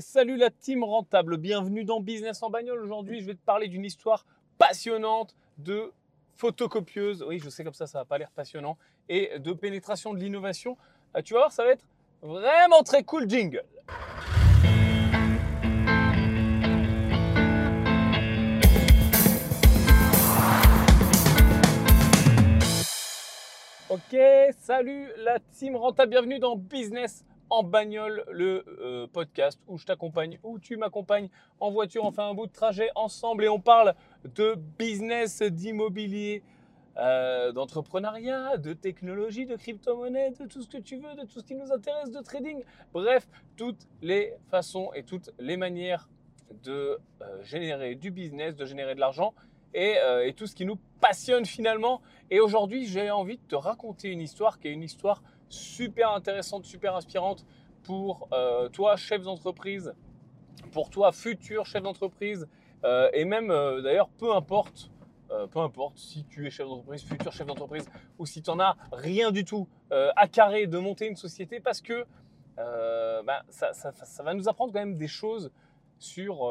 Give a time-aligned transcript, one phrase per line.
[0.00, 2.80] salut la team rentable, bienvenue dans Business en bagnole.
[2.80, 4.24] Aujourd'hui, je vais te parler d'une histoire
[4.58, 5.92] passionnante de
[6.36, 7.24] photocopieuse.
[7.26, 8.76] Oui, je sais comme ça, ça va pas l'air passionnant.
[9.08, 10.76] Et de pénétration de l'innovation.
[11.16, 11.84] Euh, tu vas voir, ça va être
[12.22, 13.64] vraiment très cool jingle.
[23.88, 24.16] Ok,
[24.58, 30.38] salut la team rentable, bienvenue dans Business en bagnole, le euh, podcast où je t'accompagne,
[30.42, 31.28] où tu m'accompagnes
[31.60, 36.42] en voiture, on fait un bout de trajet ensemble et on parle de business, d'immobilier,
[36.96, 41.44] euh, d'entrepreneuriat, de technologie, de crypto-monnaie, de tout ce que tu veux, de tout ce
[41.44, 42.62] qui nous intéresse, de trading.
[42.92, 46.08] Bref, toutes les façons et toutes les manières
[46.64, 49.34] de euh, générer du business, de générer de l'argent
[49.74, 52.00] et, et tout ce qui nous passionne finalement.
[52.30, 56.64] Et aujourd'hui, j'ai envie de te raconter une histoire qui est une histoire super intéressante,
[56.64, 57.44] super inspirante
[57.82, 59.94] pour euh, toi, chef d'entreprise,
[60.72, 62.46] pour toi, futur chef d'entreprise,
[62.84, 64.90] euh, et même euh, d'ailleurs, peu importe,
[65.50, 67.86] peu importe si tu es chef d'entreprise, futur chef d'entreprise,
[68.18, 71.82] ou si tu n'en as rien du tout à carrer de monter une société, parce
[71.82, 72.06] que
[72.56, 75.52] bah, ça, ça, va nous apprendre quand même des choses
[75.98, 76.50] sur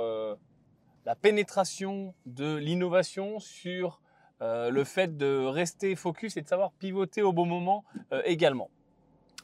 [1.07, 3.99] la pénétration de l'innovation, sur
[4.41, 7.83] le fait de rester focus et de savoir pivoter au bon moment
[8.25, 8.69] également.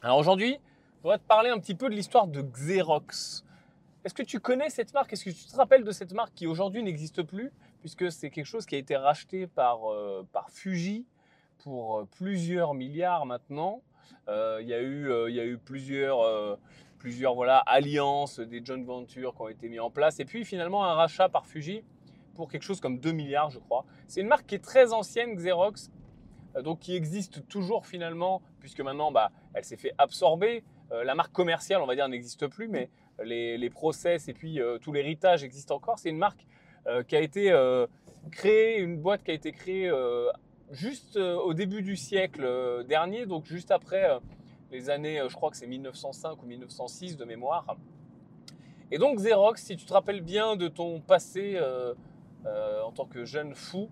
[0.04, 0.58] Alors aujourd'hui,
[0.98, 3.42] je voudrais te parler un petit peu de l'histoire de Xerox.
[4.04, 5.10] Est-ce que tu connais cette marque?
[5.14, 8.44] Est-ce que tu te rappelles de cette marque qui aujourd'hui n'existe plus puisque c'est quelque
[8.44, 11.06] chose qui a été racheté par, euh, par Fuji
[11.62, 13.80] pour euh, plusieurs milliards maintenant.
[14.28, 16.58] Euh, il, y a eu, il y a eu plusieurs,
[16.98, 20.84] plusieurs voilà, alliances, des joint ventures qui ont été mis en place et puis finalement
[20.84, 21.82] un rachat par Fuji
[22.34, 23.86] pour quelque chose comme 2 milliards je crois.
[24.06, 25.90] C'est une marque qui est très ancienne, Xerox,
[26.62, 30.64] donc qui existe toujours finalement puisque maintenant bah, elle s'est fait absorber.
[30.92, 32.90] Euh, la marque commerciale, on va dire, n'existe plus, mais
[33.22, 35.98] les, process et puis euh, tout l'héritage existe encore.
[35.98, 36.46] C'est une marque
[36.86, 37.52] euh, qui a été
[38.30, 39.90] créée, une boîte qui a été créée
[40.70, 44.08] juste au début du siècle dernier, donc juste après
[44.70, 47.76] les années, je crois que c'est 1905 ou 1906 de mémoire.
[48.90, 51.60] Et donc Xerox, si tu te rappelles bien de ton passé
[52.46, 53.90] en tant que jeune fou,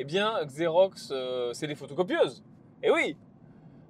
[0.00, 1.12] eh bien Xerox,
[1.52, 2.42] c'est des photocopieuses.
[2.82, 3.16] Et oui,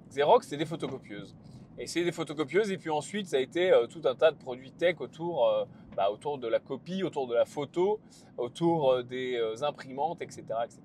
[0.09, 1.35] Xerox, c'est des photocopieuses.
[1.77, 4.37] Et c'est des photocopieuses, et puis ensuite, ça a été euh, tout un tas de
[4.37, 7.99] produits tech autour, euh, bah, autour de la copie, autour de la photo,
[8.37, 10.43] autour euh, des imprimantes, etc.
[10.65, 10.81] etc.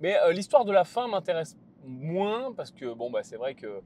[0.00, 3.82] Mais l'histoire de la fin m'intéresse moins, parce que bon, bah, c'est vrai que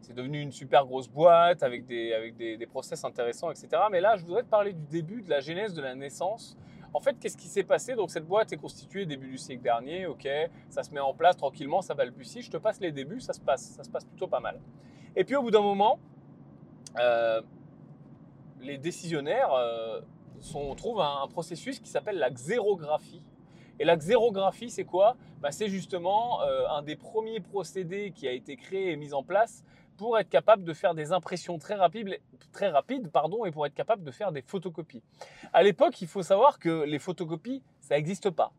[0.00, 3.68] c'est devenu une super grosse boîte avec des, avec des process intéressants, etc.
[3.90, 6.56] Mais là, je voudrais te parler du début, de la genèse, de la naissance
[6.92, 7.94] en fait, qu'est-ce qui s'est passé?
[7.94, 10.28] Donc cette boîte est constituée début du siècle dernier, ok,
[10.68, 12.42] ça se met en place tranquillement, ça balbutie.
[12.42, 14.60] Je te passe les débuts, ça se passe, ça se passe plutôt pas mal.
[15.16, 15.98] Et puis au bout d'un moment,
[16.98, 17.42] euh,
[18.60, 20.00] les décisionnaires euh,
[20.76, 23.22] trouvent un, processus qui s'appelle la xérographie.
[23.78, 25.16] Et la xérographie, c'est quoi?
[25.40, 29.22] Bah, C'est justement euh, un des premiers procédés qui a été créé et mis en
[29.22, 29.64] place
[30.00, 32.18] pour être capable de faire des impressions très rapides,
[32.52, 35.02] très rapides pardon, et pour être capable de faire des photocopies.
[35.52, 38.50] À l'époque, il faut savoir que les photocopies, ça n'existe pas.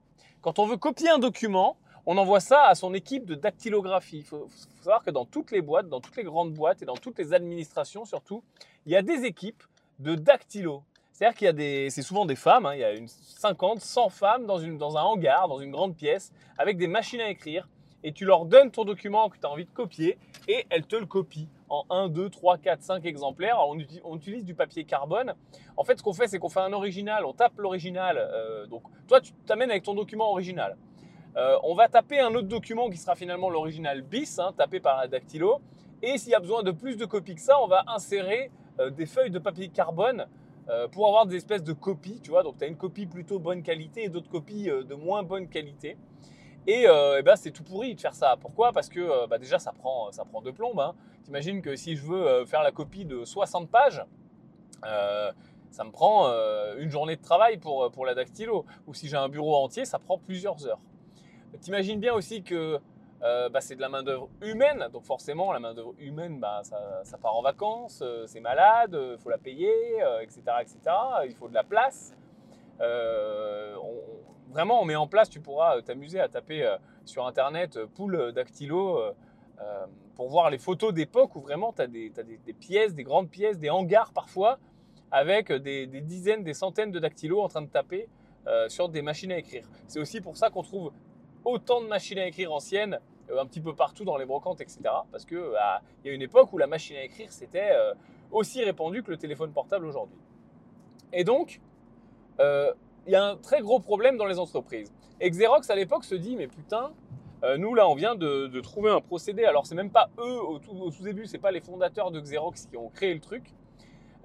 [0.42, 4.20] Quand on veut copier un document, on envoie ça à son équipe de dactylographie.
[4.20, 4.50] Il faut,
[4.82, 7.34] savoir que dans toutes les boîtes, dans toutes les grandes boîtes et dans toutes les
[7.34, 8.44] administrations surtout,
[8.86, 9.64] il y a des équipes
[9.98, 10.84] de dactylo.
[11.12, 13.80] C'est-à-dire qu'il y a des, c'est souvent des femmes, hein, il y a une 50,
[13.80, 17.30] 100 femmes dans, une, dans un hangar, dans une grande pièce, avec des machines à
[17.30, 17.68] écrire
[18.04, 20.18] et tu leur donnes ton document que tu as envie de copier
[20.48, 23.58] et elles te le copient en 1, 2, 3, 4, 5 exemplaires.
[24.04, 25.34] on, utilise du papier carbone.
[25.78, 28.18] En fait, ce qu'on fait, c'est qu'on fait un original, on tape l'original.
[28.18, 30.78] Euh, donc, toi, tu t'amènes avec ton document original.
[31.38, 35.00] Euh, on va taper un autre document qui sera finalement l'original bis, hein, tapé par
[35.00, 35.62] un dactylo.
[36.02, 38.90] Et s'il y a besoin de plus de copies que ça, on va insérer euh,
[38.90, 40.28] des feuilles de papier carbone
[40.94, 42.44] pour avoir des espèces de copies, tu vois.
[42.44, 45.98] Donc, tu as une copie plutôt bonne qualité et d'autres copies de moins bonne qualité.
[46.68, 48.36] Et, euh, eh ben, c'est tout pourri de faire ça.
[48.40, 48.72] Pourquoi?
[48.72, 50.80] Parce que euh, bah, déjà, ça prend, ça prend deux plombes.
[50.80, 50.96] Hein.
[51.24, 54.04] T'imagines que si je veux euh, faire la copie de 60 pages,
[55.72, 56.28] ça me prend
[56.80, 58.66] une journée de travail pour, pour la dactylo.
[58.88, 60.80] Ou si j'ai un bureau entier, ça prend plusieurs heures.
[61.62, 62.80] T'imagines bien aussi que
[63.22, 64.88] bah, c'est de la main-d'œuvre humaine.
[64.92, 69.30] Donc forcément, la main-d'œuvre humaine, bah, ça, ça, part en vacances, c'est malade, il faut
[69.30, 69.72] la payer,
[70.24, 70.80] etc., etc.
[71.26, 72.16] Il faut de la place.
[72.80, 73.94] On,
[74.52, 77.88] vraiment, on met en place, tu pourras euh, t'amuser à taper euh, sur Internet euh,
[77.88, 79.02] poule dactylo
[80.16, 82.12] pour voir les photos d'époque où vraiment tu as, des,
[82.60, 84.58] pièces, des grandes pièces, des hangars parfois,
[85.12, 88.10] avec des, dizaines, des centaines de dactylos en train de taper
[88.70, 89.70] sur des machines à écrire.
[89.88, 90.92] C'est aussi pour ça qu'on trouve
[91.46, 93.00] autant de machines à écrire anciennes
[93.38, 94.80] un petit peu partout dans les brocantes, etc.
[95.12, 97.70] Parce qu'il bah, y a une époque où la machine à écrire, c'était
[98.32, 100.18] aussi répandu que le téléphone portable aujourd'hui.
[101.14, 101.62] Et donc,
[103.08, 104.92] il y a un très gros problème dans les entreprises.
[105.20, 106.92] Et Xerox à l'époque se dit, mais putain,
[107.44, 109.46] euh, nous là, on vient de, trouver un procédé.
[109.46, 112.20] Alors c'est même pas eux au tout, au tout début, c'est pas les fondateurs de
[112.20, 113.54] Xerox qui ont créé le truc.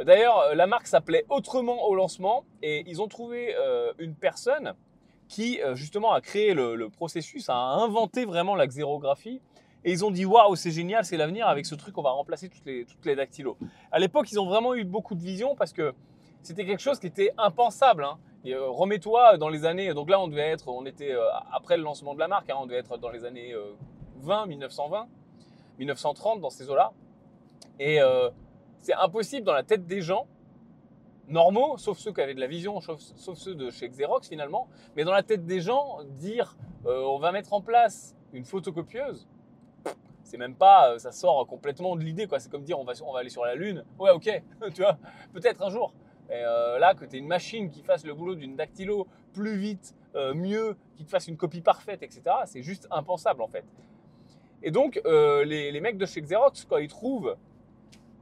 [0.05, 4.75] D'ailleurs, la marque s'appelait autrement au lancement et ils ont trouvé euh, une personne
[5.27, 9.41] qui justement a créé le, processus, a inventé vraiment la xérographie.
[9.85, 11.49] Et ils ont dit waouh, c'est génial, c'est l'avenir.
[11.49, 13.57] Avec ce truc, on va remplacer toutes les, toutes les dactylos.
[13.91, 15.95] À l'époque, ils ont vraiment eu beaucoup de vision parce que
[16.43, 18.05] c'était quelque chose qui était impensable.
[18.05, 18.19] Hein.
[18.53, 19.93] Euh, remets-toi dans les années.
[19.95, 22.57] Donc là, on devait être, on était euh, après le lancement de la marque, hein,
[22.61, 23.55] on devait être dans les années
[24.17, 25.09] 20, euh, 1920,
[25.79, 26.93] 1930 dans ces eaux-là.
[27.79, 27.99] Et
[28.79, 30.27] c'est impossible dans la tête des gens
[31.29, 35.05] normaux, sauf ceux qui avaient de la vision, sauf, ceux de chez Xerox finalement, mais
[35.05, 36.57] dans la tête des gens, dire
[36.87, 39.29] on va mettre en place une photocopieuse,
[40.23, 42.41] c'est même pas, ça sort complètement de l'idée quoi.
[42.41, 43.85] C'est comme dire on va, on va aller sur la lune.
[43.99, 44.43] Ouais, ok,
[44.75, 44.97] tu vois,
[45.35, 45.93] peut-être un jour.
[46.31, 49.95] Euh, là, que tu aies une machine qui fasse le boulot d'une dactylo plus vite,
[50.15, 53.65] euh, mieux, qui te fasse une copie parfaite, etc., c'est juste impensable en fait.
[54.63, 57.37] Et donc, euh, les, mecs de chez Xerox, quand ils trouvent,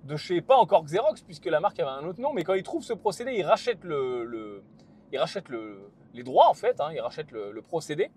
[0.05, 2.63] de chez pas encore Xerox, puisque la marque avait un autre nom, mais quand ils
[2.63, 4.63] trouvent ce procédé, ils rachètent, le,
[5.13, 5.49] ils rachètent
[6.13, 8.11] les droits en fait, hein, ils rachètent le, procédé.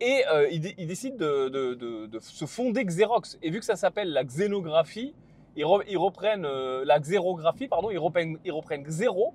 [0.00, 1.74] et ils, décident de,
[2.06, 3.38] de, se fonder Xerox.
[3.42, 5.14] Et vu que ça s'appelle la xénographie,
[5.56, 9.34] ils, reprennent euh, la xérographie, pardon, ils reprennent, ils reprennent xéro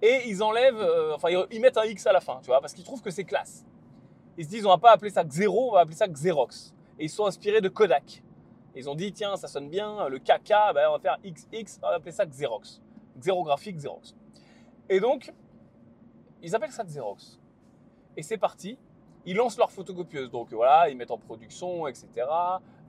[0.00, 2.72] et ils enlèvent, euh, enfin ils, mettent un X à la fin, tu vois, parce
[2.72, 3.64] qu'ils trouvent que c'est classe.
[4.38, 6.74] Ils se disent, on va pas appeler ça xéro, on va appeler ça xérox.
[6.98, 8.22] Et ils sont inspirés de Kodak.
[8.74, 11.88] ils ont dit, tiens, ça sonne bien, le KK, ben, on va faire XX, on
[11.88, 12.80] va appeler ça xérox.
[13.18, 14.14] Xérographie, xérox.
[14.88, 15.32] Et donc,
[16.42, 17.38] ils appellent ça xérox.
[18.16, 18.78] Et c'est parti.
[19.24, 20.30] Ils lancent leur photocopieuse.
[20.30, 22.08] Donc voilà, ils mettent en production, etc.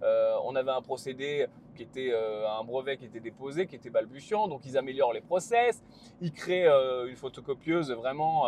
[0.03, 3.89] Euh, on avait un procédé qui était euh, un brevet qui était déposé, qui était
[3.89, 5.81] balbutiant, donc ils améliorent les process,
[6.21, 8.45] ils créent euh, une photocopieuse vraiment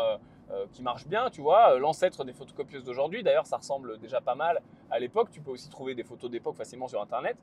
[0.72, 3.24] qui marche bien, tu vois, l'ancêtre des photocopieuses d'aujourd'hui.
[3.24, 4.62] D'ailleurs, ça ressemble déjà pas mal
[4.92, 5.30] à l'époque.
[5.32, 7.36] Tu peux aussi trouver des photos d'époque facilement sur Internet.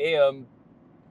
[0.00, 0.16] Et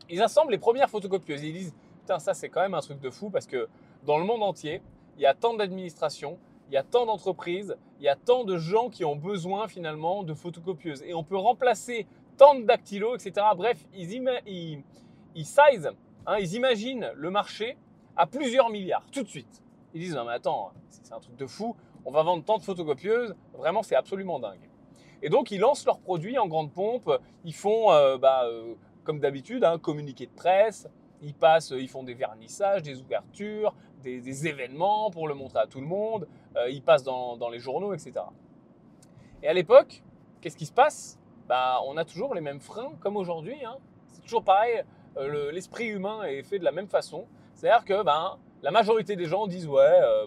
[0.10, 1.42] ils assemblent les premières photocopieuses.
[1.42, 3.70] Ils disent, putain, ça c'est quand même un truc de fou parce que
[4.06, 4.82] dans le monde entier,
[5.16, 6.38] il y a tant d'administrations,
[6.70, 10.24] il y a tant d'entreprises, il y a tant de gens qui ont besoin finalement
[10.24, 11.04] de photocopieuses.
[11.04, 12.06] Et on peut remplacer
[12.38, 13.46] tant de dactylos, etc.
[13.56, 14.84] Bref, ils,
[15.36, 15.90] ils, size,
[16.26, 17.78] hein, ils imaginent le marché
[18.16, 19.64] à plusieurs milliards tout de suite.
[19.94, 21.76] Ils disent non mais attends, c'est un truc de fou,
[22.06, 24.70] on va vendre tant de photocopieuses, vraiment c'est absolument dingue.
[25.22, 27.10] Et donc ils lancent leurs produits en grande pompe,
[27.46, 30.88] ils font euh, bah, euh, comme d'habitude un communiqué de presse,
[31.22, 35.80] ils passent, ils font des vernissages, des ouvertures, des, événements pour le montrer à tout
[35.80, 36.28] le monde,
[36.58, 38.14] euh, ils passent dans les journaux, etc.
[39.42, 40.02] Et à l'époque,
[40.42, 41.20] qu'est-ce qui se passe?
[41.48, 43.64] Bah, on a toujours les mêmes freins comme aujourd'hui.
[43.66, 43.78] Hein.
[44.08, 44.84] C'est toujours pareil,
[45.18, 47.28] euh, l'esprit humain est fait de la même façon.
[47.54, 50.26] C'est-à-dire que ben, la majorité des gens disent ouais, euh,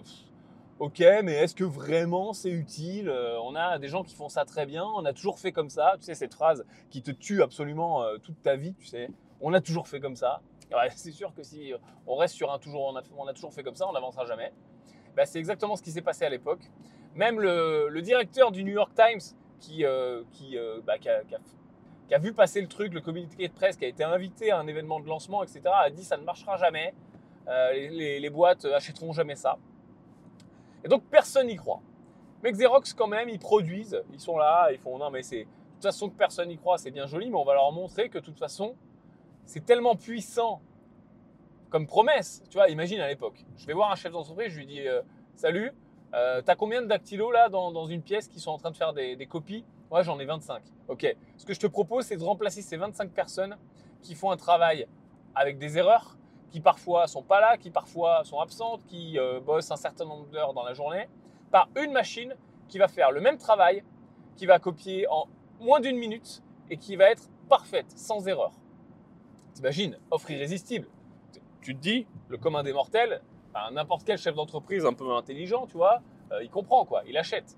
[0.79, 4.45] ok, mais est-ce que vraiment c'est utile euh, On a des gens qui font ça
[4.45, 5.95] très bien, on a toujours fait comme ça.
[5.99, 9.09] Tu sais, cette phrase qui te tue absolument toute ta vie, tu sais.
[9.41, 10.41] On a toujours fait comme ça.
[10.95, 11.73] c'est sûr que si
[12.05, 14.51] on reste sur un toujours, on a, toujours fait comme ça, on n'avancera jamais.
[15.15, 16.61] Bah, c'est exactement ce qui s'est passé à l'époque.
[17.15, 20.23] Même le, directeur du New York Times qui, euh,
[20.53, 24.03] euh, bah, qui, a, vu passer le truc, le communiqué de presse, qui a été
[24.03, 26.93] invité à un événement de lancement, etc., a dit ça ne marchera jamais,
[27.47, 29.57] euh, les, boîtes achèteront jamais ça.
[30.83, 31.81] Et donc personne n'y croit.
[32.43, 35.43] Mais Xerox, quand même, ils produisent, ils sont là, ils font non, mais c'est.
[35.43, 38.09] De toute façon, que personne n'y croit, c'est bien joli, mais on va leur montrer
[38.09, 38.75] que de toute façon,
[39.45, 40.59] c'est tellement puissant
[41.69, 42.41] comme promesse.
[42.49, 44.81] Tu vois, imagine à l'époque, je vais voir un chef d'entreprise, je lui dis
[45.35, 45.71] Salut,
[46.13, 48.93] euh, t'as combien de dactylos là dans, une pièce qui sont en train de faire
[48.93, 49.65] des, copies?
[49.89, 50.61] Moi j'en ai 25.
[50.87, 51.15] Ok.
[51.37, 53.57] Ce que je te propose c'est de remplacer ces 25 personnes
[54.01, 54.87] qui font un travail
[55.35, 56.17] avec des erreurs,
[56.49, 60.27] qui parfois sont pas là, qui parfois sont absentes, qui euh, bossent un certain nombre
[60.27, 61.09] d'heures dans la journée,
[61.51, 62.35] par une machine
[62.67, 63.83] qui va faire le même travail,
[64.35, 65.27] qui va copier en
[65.59, 68.51] moins d'une minute et qui va être parfaite, sans erreur.
[69.53, 70.87] T'imagines, offre irrésistible.
[71.61, 73.21] Tu te dis, le commun des mortels,
[73.71, 77.57] n'importe quel chef d'entreprise un peu intelligent, tu vois, euh, il comprend quoi, il achète.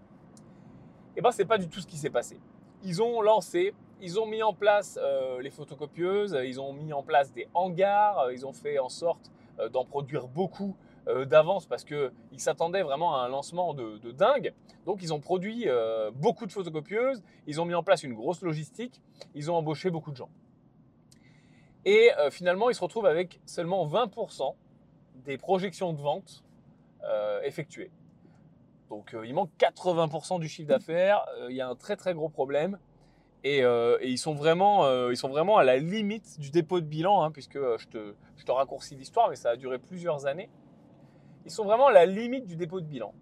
[1.16, 2.40] Et eh ben c'est pas du tout ce qui s'est passé.
[2.84, 7.04] Ils ont lancé, ils ont mis en place euh, les photocopieuses, ils ont mis en
[7.04, 9.32] place des hangars, euh, ils ont fait en sorte
[9.74, 10.78] d'en produire beaucoup
[11.26, 14.54] d'avance parce qu'ils s'attendaient vraiment à un lancement de, de dingue.
[14.86, 15.68] Donc ils ont produit
[16.14, 19.02] beaucoup de photocopieuses, ils ont mis en place une grosse logistique,
[19.36, 20.30] ils ont embauché beaucoup de gens.
[21.84, 24.56] Et finalement, ils se retrouvent avec seulement 20%
[25.26, 26.44] des projections de vente
[27.04, 27.92] euh, effectuées.
[28.90, 32.14] Donc euh, il manque 80% du chiffre d'affaires, euh, il y a un très très
[32.14, 32.78] gros problème.
[33.46, 33.62] Et,
[34.04, 37.58] ils, sont vraiment, ils sont vraiment à la limite du dépôt de bilan, hein, puisque
[37.58, 40.50] je te, je te raccourcis l'histoire, mais ça a duré plusieurs années.
[41.46, 43.14] Ils sont vraiment à la limite du dépôt de bilan.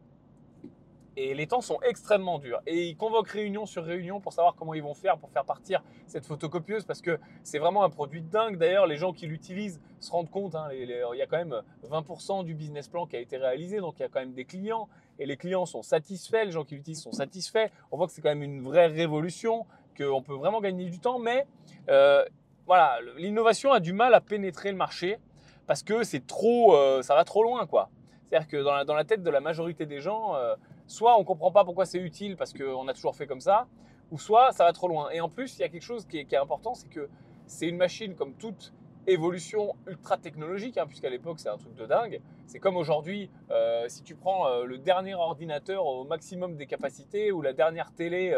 [1.19, 2.62] Et les temps sont extrêmement durs.
[2.67, 5.83] Et ils convoquent réunion sur réunion pour savoir comment ils vont faire pour faire partir
[6.05, 8.57] cette photocopieuse parce que c'est vraiment un produit dingue.
[8.57, 10.53] D'ailleurs, les gens qui l'utilisent se rendent compte.
[10.53, 11.59] Hein, il y a quand même
[11.89, 14.45] 20% du business plan qui a été réalisé, donc il y a quand même des
[14.45, 14.88] clients.
[15.17, 17.69] Et les clients sont satisfaits, les gens qui l'utilisent sont satisfaits.
[17.91, 19.65] On voit que c'est quand même une vraie révolution,
[19.97, 21.17] qu'on peut vraiment gagner du temps.
[21.17, 21.47] Mais
[21.89, 22.24] euh,
[22.67, 25.17] voilà, l'innovation a du mal à pénétrer le marché
[25.65, 27.89] parce que c'est trop, euh, ça va trop loin, quoi.
[28.27, 30.55] C'est-à-dire que dans la, tête de la majorité des gens, euh,
[30.88, 33.67] soit on ne comprend pas pourquoi c'est utile parce qu'on a toujours fait comme ça,
[34.12, 35.10] ou soit ça va trop loin.
[35.12, 37.10] Et en plus, il y a quelque chose qui est, important, c'est que
[37.46, 38.74] c'est une machine comme toute
[39.06, 42.20] évolution ultra technologique, hein, puisqu'à l'époque c'est un truc de dingue.
[42.46, 47.32] C'est comme aujourd'hui, euh, si tu prends euh, le dernier ordinateur au maximum des capacités
[47.32, 48.36] ou la dernière télé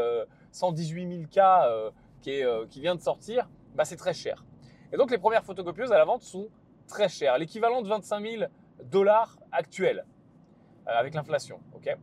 [0.52, 1.92] 118 000K
[2.22, 4.46] qui, qui, vient de sortir, bah, c'est très cher.
[4.92, 6.50] Et donc les premières photocopieuses à la vente sont
[6.88, 8.44] très chères, l'équivalent de 25 000
[8.84, 10.06] dollars actuels
[10.88, 11.60] euh, avec l'inflation.
[11.74, 11.96] ok?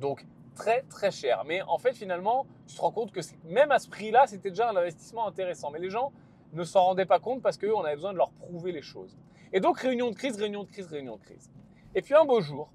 [0.00, 1.44] Donc très très cher.
[1.44, 4.70] Mais en fait finalement, tu te rends compte que même à ce prix-là, c'était déjà
[4.70, 5.70] un investissement intéressant.
[5.70, 6.12] Mais les gens
[6.52, 9.16] ne s'en rendaient pas compte parce qu'on avait besoin de leur prouver les choses.
[9.52, 11.50] Et donc réunion de crise, réunion de crise, réunion de crise.
[11.94, 12.72] Et puis un beau jour,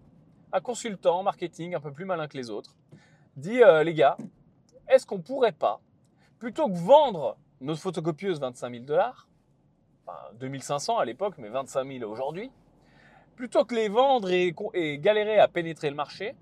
[0.53, 2.75] un consultant marketing un peu plus malin que les autres
[3.35, 4.17] dit euh, les gars,
[4.87, 5.79] est-ce qu'on pourrait pas,
[6.39, 9.27] plutôt que vendre notre photocopieuse 25 000 dollars,
[10.05, 12.51] enfin 2500 à l'époque, mais 25 000 aujourd'hui,
[13.35, 16.35] plutôt que les vendre et, et galérer à pénétrer le marché,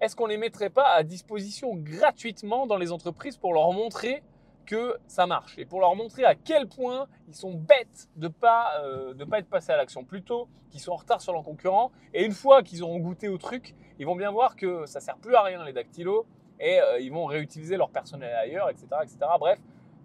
[0.00, 4.22] est-ce qu'on ne les mettrait pas à disposition gratuitement dans les entreprises pour leur montrer
[4.66, 8.80] que ça marche et pour leur montrer à quel point ils sont bêtes de pas,
[8.82, 10.04] euh, pas être passés à l'action?
[10.04, 11.92] Plus tôt, qu'ils sont en retard sur leurs concurrents.
[12.12, 15.16] Et une fois qu'ils auront goûté au truc, ils vont bien voir que ça sert
[15.16, 16.26] plus à rien les dactylos
[16.60, 18.86] et euh, ils vont réutiliser leur personnel ailleurs, etc.
[19.02, 19.18] etc.
[19.38, 19.58] Bref,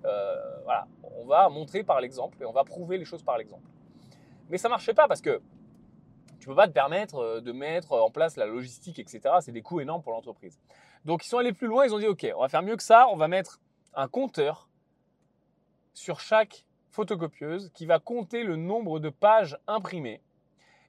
[0.06, 0.88] euh, voilà,
[1.20, 3.64] on va montrer par l'exemple et on va prouver les choses par l'exemple.
[4.50, 5.42] Mais ça marchait pas parce que
[6.42, 9.22] tu peux pas te permettre euh, de mettre en place la logistique, etc.
[9.42, 10.60] C'est des coûts énormes pour l'entreprise.
[11.06, 12.84] Donc ils sont allés plus loin, ils ont dit ok, on va faire mieux que
[12.84, 13.60] ça, on va mettre
[13.94, 14.68] un compteur
[15.94, 20.22] sur chaque photocopieuse qui va compter le nombre de pages imprimées.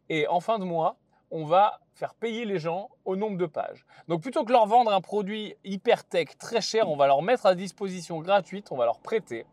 [0.08, 0.96] Et en fin de mois,
[1.30, 3.84] on va faire payer les gens au nombre de pages.
[4.08, 7.44] Donc plutôt que leur vendre un produit hyper tech très cher, on va leur mettre
[7.44, 9.46] à disposition gratuite, on va leur prêter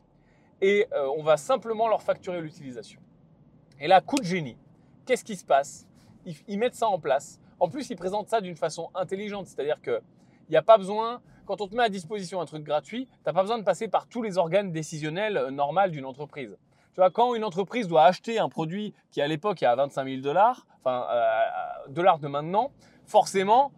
[0.62, 3.02] et euh, on va simplement leur facturer l'utilisation.
[3.80, 4.58] Et là, coup de génie,
[5.06, 5.89] qu'est-ce qui se passe?
[6.26, 7.40] Ils, mettent ça en place.
[7.60, 10.02] En plus, ils présentent ça d'une façon intelligente, c'est-à-dire qu'il
[10.50, 13.34] n'y a pas besoin, quand on te met à disposition un truc gratuit, tu n'as
[13.34, 16.58] pas besoin de passer par tous les organes décisionnels euh, normaux d'une entreprise.
[16.94, 20.08] Tu vois, quand une entreprise doit acheter un produit qui à l'époque est à 25
[20.08, 22.72] 000 dollars, enfin euh, euh, dollars de maintenant,
[23.06, 23.72] forcément,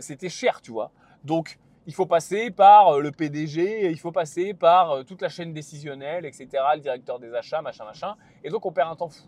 [0.00, 0.92] c'était cher, tu vois.
[1.24, 6.24] Donc, il faut passer par le PDG, il faut passer par toute la chaîne décisionnelle,
[6.24, 8.14] etc., le directeur des achats, machin, machin.
[8.44, 9.26] Et donc, on perd un temps fou.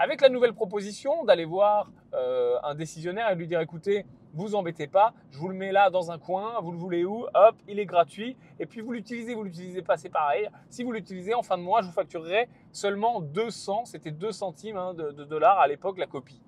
[0.00, 4.86] Avec la nouvelle proposition d'aller voir euh, un décisionnaire et lui dire écoutez, vous embêtez
[4.86, 7.80] pas, je vous le mets là dans un coin, vous le voulez où Hop, il
[7.80, 8.36] est gratuit.
[8.60, 10.48] Et puis vous l'utilisez, vous l'utilisez pas, c'est pareil.
[10.70, 14.76] Si vous l'utilisez en fin de mois, je vous facturerai seulement 200, c'était 2 centimes
[14.76, 16.40] hein, de, dollars à l'époque la copie.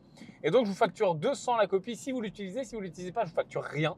[0.45, 3.25] Et donc je vous facture 200 la copie si vous l'utilisez, si vous l'utilisez pas,
[3.25, 3.97] je vous facture rien.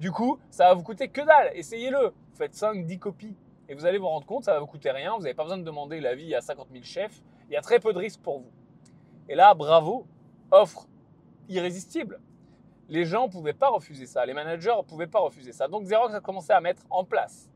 [0.00, 1.50] Du coup, ça va vous coûter que dalle.
[1.54, 2.14] Essayez-le.
[2.32, 3.36] Faites 5, 10 copies.
[3.68, 5.16] Et vous allez vous rendre compte, ça va vous coûter rien.
[5.16, 7.20] Vous n'avez pas besoin de demander l'avis à 50 000 chefs.
[7.50, 8.50] Il y a très peu de risques pour vous.
[9.28, 10.06] Et là, bravo,
[10.50, 10.86] offre
[11.48, 12.20] irrésistible.
[12.88, 15.66] Les gens ne pouvaient pas refuser ça, les managers ne pouvaient pas refuser ça.
[15.66, 17.50] Donc Xerox a commencé à mettre en place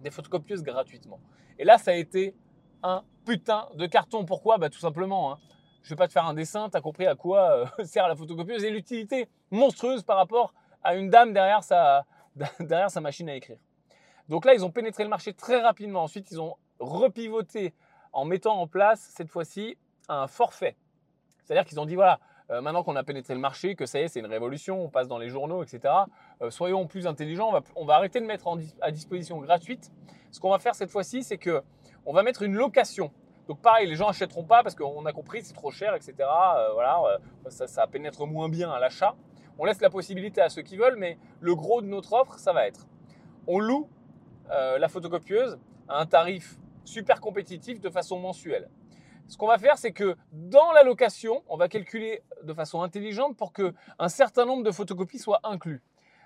[0.00, 1.20] des photocopieuses gratuitement.
[1.58, 2.34] Et là, ça a été
[2.82, 4.24] un putain de carton.
[4.24, 4.56] Pourquoi?
[4.56, 5.38] Bah, Tout simplement, hein.
[5.82, 8.08] je ne vais pas te faire un dessin, tu as compris à quoi euh, sert
[8.08, 12.06] la photocopieuse et l'utilité monstrueuse par rapport à une dame derrière sa,
[12.60, 13.58] derrière sa machine à écrire.
[14.28, 16.04] Donc là, ils ont pénétré le marché très rapidement.
[16.04, 17.74] Ensuite, ils ont repivoté
[18.12, 19.76] en mettant en place, cette fois-ci,
[20.08, 20.76] un forfait.
[21.44, 24.04] C'est-à-dire qu'ils ont dit, voilà, euh, maintenant qu'on a pénétré le marché, que ça y
[24.04, 25.92] est, c'est une révolution, on passe dans les journaux, etc.,
[26.40, 28.48] euh, soyons plus intelligents, on va, arrêter de mettre
[28.80, 29.92] à disposition gratuite.
[30.30, 31.62] Ce qu'on va faire cette fois-ci, c'est que
[32.06, 33.12] on va mettre une location.
[33.48, 36.14] Donc pareil, les gens achèteront pas parce qu'on a compris c'est trop cher, etc.
[36.20, 39.14] Euh, voilà, ça, ça, pénètre moins bien à l'achat.
[39.58, 42.52] On laisse la possibilité à ceux qui veulent, mais le gros de notre offre, ça
[42.52, 42.86] va être,
[43.46, 43.88] on loue
[44.48, 48.70] la photocopieuse à un tarif super compétitif de façon mensuelle
[49.28, 53.36] ce qu'on va faire, c'est que dans la location, on va calculer de façon intelligente
[53.36, 55.82] pour que un certain nombre de photocopies soient inclus.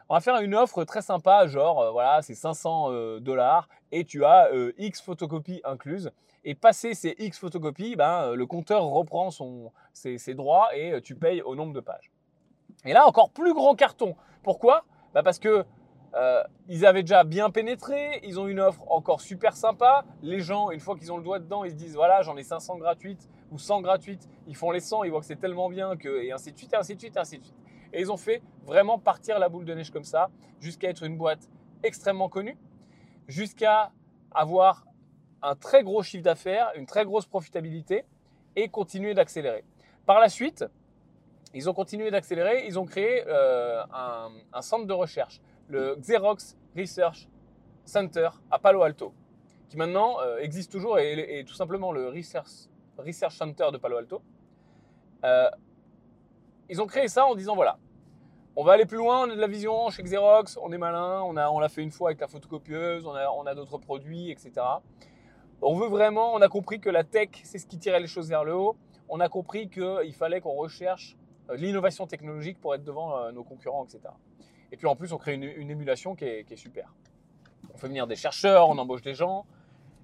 [0.08, 4.04] On va faire une offre très sympa, genre euh, voilà, c'est 500 euh, dollars et
[4.04, 6.12] tu as euh, X photocopies incluses.
[6.44, 11.40] Et passer ces X photocopies, ben, le compteur reprend son, ses, droits et tu payes
[11.40, 12.10] au nombre de pages.
[12.84, 14.16] Et là, encore plus gros carton.
[14.42, 14.84] Pourquoi?
[15.14, 15.64] Ben, Parce que
[16.14, 20.04] Euh, ils avaient déjà bien pénétré, ils ont une offre encore super sympa.
[20.22, 22.42] Les gens, une fois qu'ils ont le doigt dedans, ils se disent voilà, j'en ai
[22.42, 24.28] 500 gratuites ou 100 gratuites.
[24.46, 26.72] Ils font les 100, ils voient que c'est tellement bien que et ainsi de suite,
[26.74, 27.56] et ainsi de suite, et ainsi de suite.
[27.94, 30.28] Et ils ont fait vraiment partir la boule de neige comme ça,
[30.60, 31.48] jusqu'à être une boîte
[31.82, 32.58] extrêmement connue,
[33.26, 33.90] jusqu'à
[34.34, 34.84] avoir
[35.42, 38.04] un très gros chiffre d'affaires, une très grosse profitabilité
[38.54, 39.64] et continuer d'accélérer.
[40.06, 40.64] Par la suite,
[41.54, 43.82] ils ont continué d'accélérer, ils ont créé euh,
[44.52, 45.40] un centre de recherche
[45.72, 47.28] le Xerox Research
[47.84, 49.12] Center à Palo Alto,
[49.70, 52.68] qui maintenant euh, existe toujours et, est tout simplement le Research,
[53.30, 54.22] Center de Palo Alto.
[55.24, 55.48] Euh,
[56.68, 57.78] ils ont créé ça en disant voilà,
[58.54, 61.22] on va aller plus loin, on a de la vision chez Xerox, on est malin,
[61.22, 64.30] on l'a on fait une fois avec la photocopieuse, on a, on a d'autres produits,
[64.30, 64.52] etc.
[65.62, 68.28] On veut vraiment, on a compris que la tech, c'est ce qui tirait les choses
[68.28, 68.76] vers le haut.
[69.08, 71.16] On a compris qu'il fallait qu'on recherche
[71.48, 74.12] euh, l'innovation technologique pour être devant nos concurrents, etc.
[74.72, 76.94] Et puis en plus, on crée une, émulation qui est, super.
[77.72, 79.44] On fait venir des chercheurs, on embauche des gens.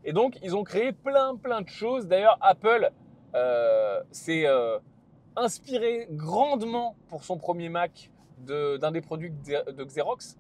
[0.04, 2.06] Et donc, ils ont créé plein, plein de choses.
[2.06, 2.90] D'ailleurs, Apple
[3.34, 4.78] euh, s'est euh,
[5.37, 10.38] inspiré grandement pour son premier Mac d'un des produits de Xerox,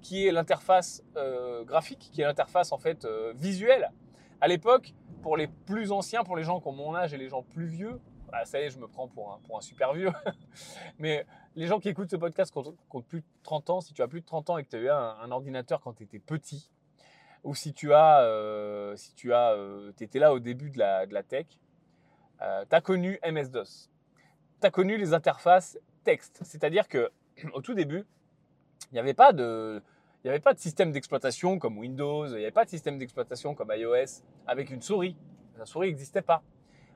[0.00, 3.90] qui est l'interface euh, graphique, qui est l'interface en fait visuelle.
[4.40, 7.28] À l'époque, pour les plus anciens, pour les gens qui ont mon âge et les
[7.28, 8.00] gens plus vieux,
[8.30, 10.12] bah, ça y est, je me prends pour un, pour un super vieux.
[10.98, 11.26] Mais
[11.56, 14.08] les gens qui écoutent ce podcast qui ont, plus de 30 ans, si tu as
[14.08, 16.70] plus de 30 ans et que tu as eu un, ordinateur quand tu étais petit,
[17.44, 21.06] ou si tu as, euh, si tu as, euh, étais là au début de la,
[21.06, 21.46] de la tech,
[22.42, 23.90] euh, tu as connu MS-DOS.
[24.60, 26.40] Tu as connu les interfaces texte.
[26.42, 27.10] C'est-à-dire que
[27.52, 28.04] au tout début,
[28.90, 29.80] il n'y avait pas de,
[30.22, 32.98] il n'y avait pas de système d'exploitation comme Windows, il n'y avait pas de système
[32.98, 35.16] d'exploitation comme iOS avec une souris.
[35.58, 36.42] La souris n'existait pas.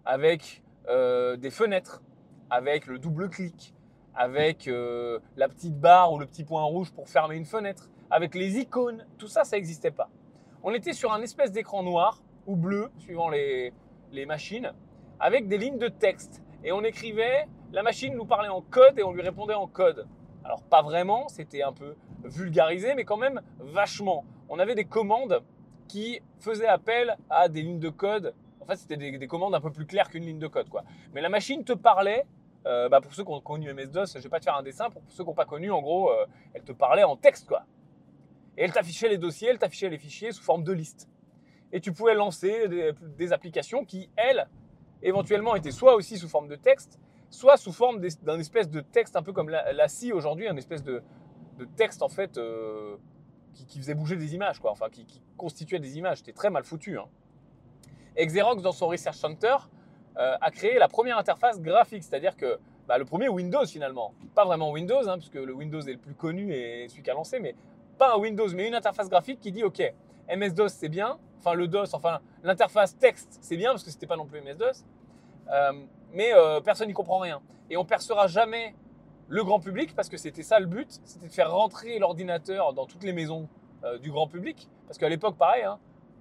[0.04, 2.02] Avec des fenêtres,
[2.48, 3.74] avec le double clic,
[4.18, 8.34] avec euh, la petite barre ou le petit point rouge pour fermer une fenêtre, avec
[8.34, 10.10] les icônes, tout ça, ça n'existait pas.
[10.64, 13.72] On était sur un espèce d'écran noir ou bleu, suivant les,
[14.26, 14.72] machines,
[15.20, 16.42] avec des lignes de texte.
[16.64, 20.08] Et on écrivait, la machine nous parlait en code et on lui répondait en code.
[20.42, 24.24] Alors pas vraiment, c'était un peu vulgarisé, mais quand même vachement.
[24.48, 25.44] On avait des commandes
[25.86, 28.34] qui faisaient appel à des lignes de code.
[28.60, 30.68] En fait, c'était des, des, commandes un peu plus claires qu'une ligne de code.
[30.68, 30.82] Quoi.
[31.14, 32.26] Mais la machine te parlait
[32.66, 34.90] euh, bah, pour ceux qui ont connu MS-DOS, je vais pas te faire un dessin.
[34.90, 37.64] Pour ceux qui n'ont pas connu, en gros, euh, elle te parlait en texte, quoi.
[38.56, 41.08] Et elle t'affichait les dossiers, elle t'affichait les fichiers sous forme de liste.
[41.72, 44.48] Et tu pouvais lancer des, applications qui, elles,
[45.02, 46.98] éventuellement étaient soit aussi sous forme de texte,
[47.30, 50.56] soit sous forme d'un espèce de texte un peu comme la, la scie aujourd'hui, un
[50.56, 51.02] espèce de,
[51.76, 52.96] texte en fait euh,
[53.52, 54.70] qui, faisait bouger des images, quoi.
[54.70, 56.18] Enfin, qui, constituait des images.
[56.18, 56.98] C'était très mal foutu.
[56.98, 57.06] Hein.
[58.16, 59.56] Xerox, dans son Research Center,
[60.18, 64.44] euh, a créé la première interface graphique, c'est-à-dire que bah, le premier Windows finalement, pas
[64.44, 67.38] vraiment Windows, hein, puisque le Windows est le plus connu et celui qui a lancé,
[67.38, 67.54] mais
[67.98, 69.80] pas un Windows, mais une interface graphique qui dit ok,
[70.28, 74.16] MS-DOS c'est bien, enfin le DOS, enfin l'interface texte c'est bien parce que c'était pas
[74.16, 74.84] non plus MS-DOS,
[75.52, 75.72] euh,
[76.12, 77.40] mais euh, personne n'y comprend rien.
[77.70, 78.74] Et on percera jamais
[79.28, 82.86] le grand public parce que c'était ça le but, c'était de faire rentrer l'ordinateur dans
[82.86, 83.48] toutes les maisons
[84.02, 85.78] du grand public, parce qu'à l'époque pareil, hein,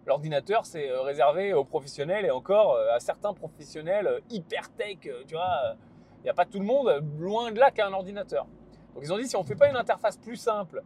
[0.07, 4.97] l'ordinateur, c'est euh, réservé aux professionnels et encore euh, à certains professionnels euh, hyper tech,
[5.27, 5.75] tu vois.
[6.19, 8.47] Il n'y a pas tout le monde, loin de là, qu'un ordinateur.
[8.95, 10.81] Donc ils ont dit, si on ne fait pas une interface plus simple,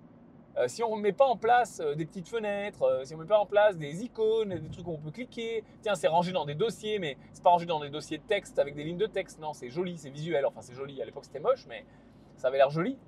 [0.68, 3.40] si on ne met pas en place des petites fenêtres, si on ne met pas
[3.40, 6.54] en place des icônes, des trucs où on peut cliquer, tiens, c'est rangé dans des
[6.54, 9.40] dossiers, mais c'est pas rangé dans des dossiers de texte avec des lignes de texte,
[9.40, 11.86] non, c'est joli, c'est visuel, enfin c'est joli, à l'époque c'était moche, mais
[12.36, 13.00] ça avait l'air joli.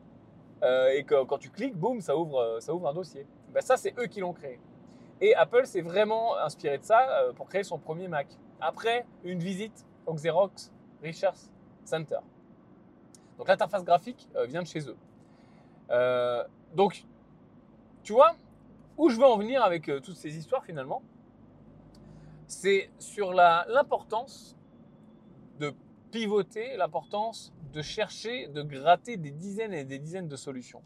[0.64, 3.28] et que quand tu cliques, boum, ça ouvre, ça ouvre un dossier.
[3.54, 4.60] Ben, ça, c'est eux qui l'ont créé.
[5.24, 8.28] Et Apple s'est vraiment inspiré de ça euh, pour créer son premier Mac.
[8.60, 10.70] Après une visite au Xerox
[11.02, 11.38] Research
[11.86, 12.20] Center.
[13.38, 14.98] Donc l'interface graphique euh, vient de chez eux.
[15.92, 16.44] Euh,
[16.76, 17.06] donc,
[18.04, 18.36] tu vois,
[18.98, 21.02] où je veux en venir avec toutes ces histoires finalement,
[22.46, 24.58] c'est sur l'importance
[25.58, 25.74] de
[26.12, 30.84] pivoter, l'importance de chercher, de gratter des dizaines et des dizaines de solutions.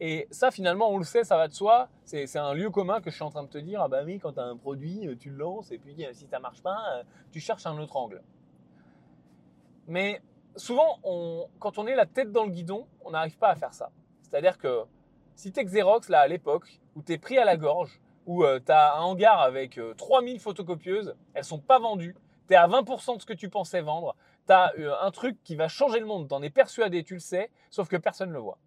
[0.00, 1.88] Et ça, finalement, on le sait, ça va de soi.
[2.04, 3.82] C'est un lieu commun que je suis en train de te dire.
[3.82, 6.10] Ah bah oui, quand tu as un produit, euh, tu le lances et puis euh,
[6.12, 8.22] si ça marche pas, euh, tu cherches un autre angle.
[9.88, 10.22] Mais
[10.54, 11.00] souvent,
[11.58, 13.90] quand on est la tête dans le guidon, on n'arrive pas à faire ça.
[14.22, 14.82] C'est-à-dire que
[15.34, 18.44] si tu es Xerox, là, à l'époque, où tu es pris à la gorge, où
[18.44, 22.14] tu as un hangar avec 3000 photocopieuses, elles sont pas vendues,
[22.48, 24.14] tu es à 20% de ce que tu pensais vendre,
[24.46, 27.20] tu as un truc qui va changer le monde, tu en es persuadé, tu le
[27.20, 28.58] sais, sauf que personne ne le voit.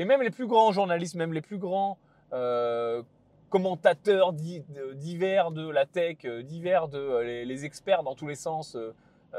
[0.00, 1.98] Et même les plus grands journalistes, même les plus grands
[2.32, 3.02] euh,
[3.50, 8.78] commentateurs divers de la tech, euh, divers de euh, les, experts dans tous les sens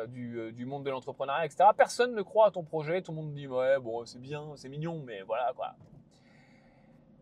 [0.10, 1.71] du, monde de l'entrepreneuriat, etc.
[1.76, 3.02] Personne ne croit à ton projet.
[3.02, 5.74] Tout le monde dit ouais, bon, c'est bien, c'est mignon, mais voilà quoi.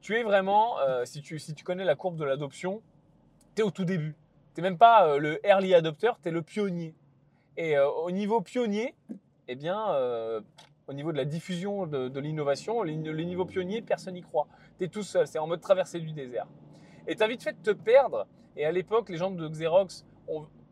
[0.02, 0.76] tu es vraiment,
[1.06, 2.82] si, tu, si tu connais la courbe de l'adoption,
[3.56, 4.18] tu es au tout début.
[4.54, 6.94] Tu n'es même pas le early adopter, tu es le pionnier.
[7.56, 8.96] Et au niveau pionnier,
[9.48, 9.96] eh bien,
[10.90, 14.48] au niveau de la diffusion de, l'innovation, le, niveau pionnier, personne n'y croit.
[14.80, 16.48] Tu es tout seul, c'est en mode traversée du désert.
[17.08, 18.26] Et tu as vite fait de te perdre.
[18.58, 20.04] Et à l'époque, les gens de Xerox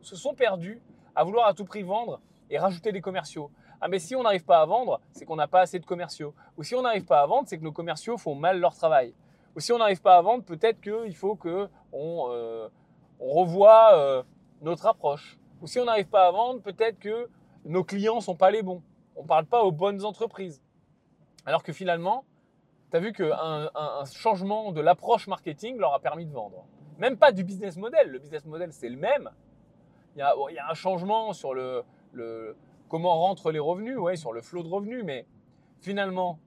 [0.02, 0.82] se sont perdus
[1.16, 3.52] à vouloir à tout prix vendre et rajouter des commerciaux.
[3.80, 6.34] Ah mais si on n'arrive pas à vendre, c'est qu'on n'a pas assez de commerciaux.
[6.58, 9.14] Ou si on n'arrive pas à vendre, c'est que nos commerciaux font mal leur travail.
[9.56, 12.68] Ou si on n'arrive pas à vendre, peut-être qu'il faut qu'on euh,
[13.20, 14.24] revoie euh,
[14.64, 15.38] notre approche.
[15.62, 17.30] Ou si on n'arrive pas à vendre, peut-être que
[17.66, 18.82] nos clients sont pas les bons.
[19.18, 20.62] On ne parle pas aux bonnes entreprises.
[21.46, 22.24] Alors que finalement,
[22.92, 26.66] tu as vu qu'un un, changement de l'approche marketing leur a permis de vendre.
[27.00, 28.12] Même pas du business model.
[28.12, 29.30] Le business model, c'est le même.
[30.16, 30.36] Il y a,
[30.70, 32.56] un changement sur le, le,
[32.90, 35.26] comment rentrent les revenus, ouais, sur le flot de revenus, mais
[35.82, 36.40] finalement,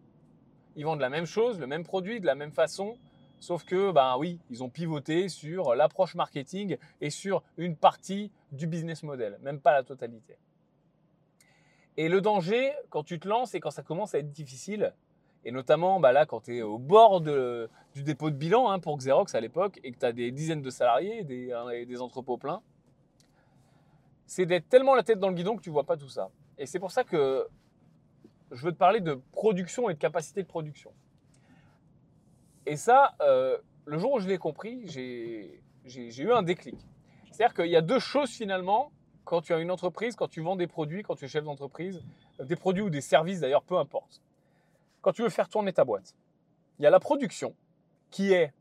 [0.77, 2.97] ils vendent la même chose, le même produit, de la même façon,
[3.39, 8.67] sauf que, ben oui, ils ont pivoté sur l'approche marketing et sur une partie du
[8.67, 10.37] business model, même pas la totalité.
[12.01, 14.95] Et le danger, quand tu te lances et quand ça commence à être difficile,
[15.45, 18.97] et notamment bah là, quand tu es au bord du dépôt de bilan hein, pour
[18.97, 21.53] Xerox à l'époque et que tu as des dizaines de salariés, des,
[21.87, 22.63] des entrepôts pleins,
[24.25, 26.31] c'est d'être tellement la tête dans le guidon que tu vois pas tout ça.
[26.57, 27.47] Et c'est pour ça que
[28.51, 30.93] je veux te parler de production et de capacité de production.
[32.65, 36.79] Et ça, euh, le jour où je l'ai compris, j'ai eu un déclic.
[37.31, 38.91] C'est-à-dire qu'il y a deux choses finalement
[39.25, 42.03] quand tu as une entreprise, quand tu vends des produits, quand tu es chef d'entreprise,
[42.39, 44.21] des produits ou des services d'ailleurs, peu importe.
[45.03, 46.15] Quand tu veux faire tourner ta boîte,
[46.79, 47.55] il y a la production
[48.11, 48.53] qui est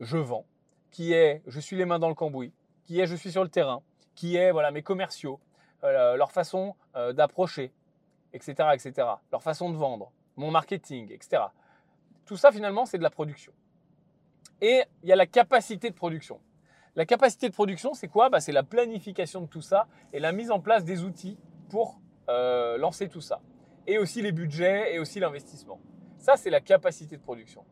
[0.00, 0.46] je vends,
[0.90, 2.52] qui est je suis les mains dans le cambouis,
[2.84, 3.82] qui est je suis sur le terrain,
[4.14, 5.40] qui est voilà, mes commerciaux,
[5.84, 7.72] euh, leur façon euh, d'approcher,
[8.32, 11.42] etc., etc., leur façon de vendre, mon marketing, etc.
[12.24, 13.52] Tout ça, finalement, c'est de la production.
[14.60, 16.40] Et il y a la capacité de production.
[16.98, 18.28] La capacité de production, c'est quoi?
[18.28, 22.00] Bah, C'est la planification de tout ça et la mise en place des outils pour
[22.28, 23.40] euh, lancer tout ça.
[23.86, 25.78] Et aussi les budgets et aussi l'investissement.
[26.18, 27.64] Ça, c'est la capacité de production.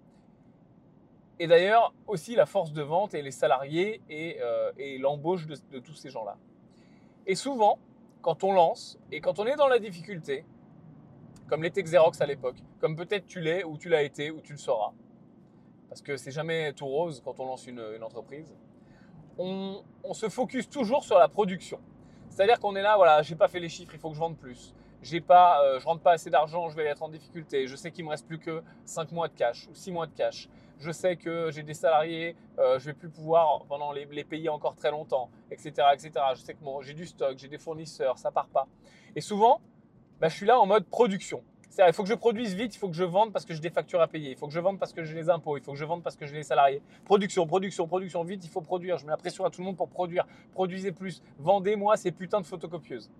[1.40, 5.96] Et d'ailleurs, aussi la force de vente et les salariés et, euh, l'embauche de, tous
[5.96, 6.36] ces gens-là.
[7.26, 7.80] Et souvent,
[8.22, 10.44] quand on lance et quand on est dans la difficulté,
[11.48, 14.52] comme l'était Xerox à l'époque, comme peut-être tu l'es ou tu l'as été ou tu
[14.52, 14.92] le seras,
[15.88, 18.54] parce que c'est jamais tout rose quand on lance une, entreprise,
[19.38, 21.78] on, se focus toujours sur la production.
[22.28, 24.36] C'est-à-dire qu'on est là, voilà, j'ai pas fait les chiffres, il faut que je vende
[24.36, 24.74] plus.
[25.02, 27.66] J'ai pas, euh, je rentre pas assez d'argent, je vais être en difficulté.
[27.66, 30.12] Je sais qu'il me reste plus que 5 mois de cash ou 6 mois de
[30.12, 34.48] cash je sais que j'ai des salariés, euh, je vais plus pouvoir pendant les, payer
[34.48, 36.12] encore très longtemps, etc., etc.
[36.34, 38.66] Je sais que j'ai du stock, j'ai des fournisseurs, ça part pas.
[39.14, 39.60] Et souvent,
[40.20, 41.42] bah, je suis là en mode production.
[41.78, 43.70] Il faut que je produise vite, il faut que je vende parce que j'ai des
[43.70, 45.72] factures à payer, il faut que je vende parce que j'ai les impôts, il faut
[45.72, 46.80] que je vende parce que j'ai les salariés.
[47.04, 48.96] Production, production, production, vite, il faut produire.
[48.96, 50.26] Je mets la pression à tout le monde pour produire.
[50.52, 53.10] Produisez plus, vendez-moi ces putains de photocopieuses.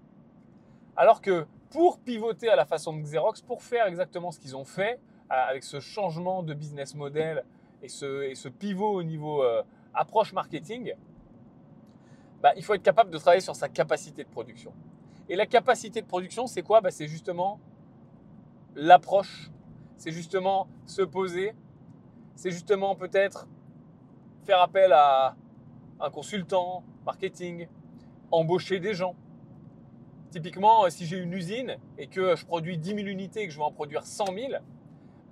[0.97, 4.64] Alors que pour pivoter à la façon de Xerox, pour faire exactement ce qu'ils ont
[4.64, 7.45] fait, avec ce changement de business model
[7.83, 10.95] et ce, et ce pivot au niveau euh, approche marketing,
[12.42, 14.73] bah, il faut être capable de travailler sur sa capacité de production.
[15.29, 16.81] Et la capacité de production, c'est quoi?
[16.81, 17.59] Bah, C'est justement
[18.77, 19.51] l'approche,
[19.97, 21.55] c'est justement se poser,
[22.37, 23.49] c'est justement peut-être
[24.45, 25.35] faire appel à
[25.99, 27.67] un consultant marketing,
[28.31, 29.17] embaucher des gens.
[30.31, 33.59] Typiquement, si j'ai une usine et que je produis 10 000 unités et que je
[33.59, 34.53] veux en produire 100 000,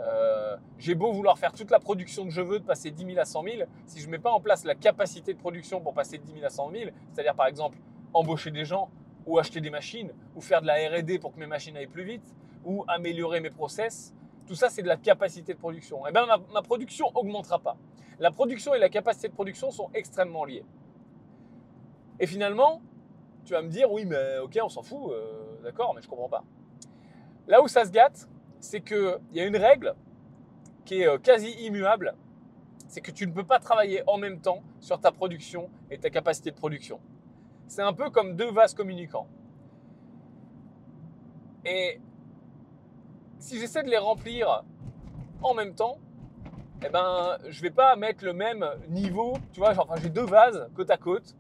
[0.01, 3.19] euh, j'ai beau vouloir faire toute la production que je veux, de passer 10 000
[3.19, 5.93] à 100 000, si je ne mets pas en place la capacité de production pour
[5.93, 7.79] passer de 10 000 à 100 000, c'est-à-dire par exemple
[8.15, 8.89] embaucher des gens
[9.27, 12.05] ou acheter des machines ou faire de la R&D pour que mes machines aillent plus
[12.05, 14.15] vite ou améliorer mes process,
[14.47, 16.07] tout ça c'est de la capacité de production.
[16.07, 17.77] Et eh bien ma, production augmentera pas.
[18.19, 20.65] La production et la capacité de production sont extrêmement liées.
[22.21, 22.81] Et finalement,
[23.45, 26.29] tu vas me dire oui mais ok on s'en fout, euh, d'accord, mais je comprends
[26.29, 26.45] pas.
[27.47, 28.29] Là où ça se gâte,
[28.61, 29.95] c'est qu'il y a une règle
[30.85, 32.15] qui est euh, quasi immuable,
[32.89, 36.11] c'est que tu ne peux pas travailler en même temps sur ta production et ta
[36.11, 37.01] capacité de production.
[37.67, 39.27] C'est un peu comme deux vases communicants.
[41.65, 42.01] Et
[43.45, 44.65] si j'essaie de les remplir
[45.43, 45.99] en même temps,
[46.83, 49.37] eh ben, je vais pas mettre le même niveau.
[49.53, 51.37] Tu vois, enfin, j'ai deux vases côte à côte.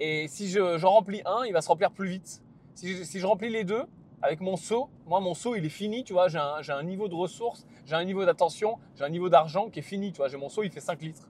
[0.00, 2.42] Et si j'en remplis un, il va se remplir plus vite.
[2.74, 3.84] Si je remplis les deux,
[4.22, 7.14] avec mon seau, moi mon seau il est fini, tu vois, j'ai un, niveau de
[7.14, 10.38] ressources, j'ai un niveau d'attention, j'ai un niveau d'argent qui est fini, tu vois, j'ai
[10.38, 11.28] mon seau il fait 5 litres.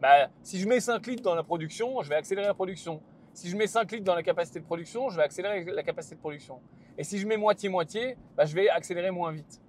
[0.00, 3.02] Bah, si je mets 5 litres dans la production, je vais accélérer la production.
[3.34, 6.14] Si je mets 5 litres dans la capacité de production, je vais accélérer la capacité
[6.14, 6.60] de production.
[6.98, 9.60] Et si je mets moitié-moitié, bah, je vais accélérer moins vite.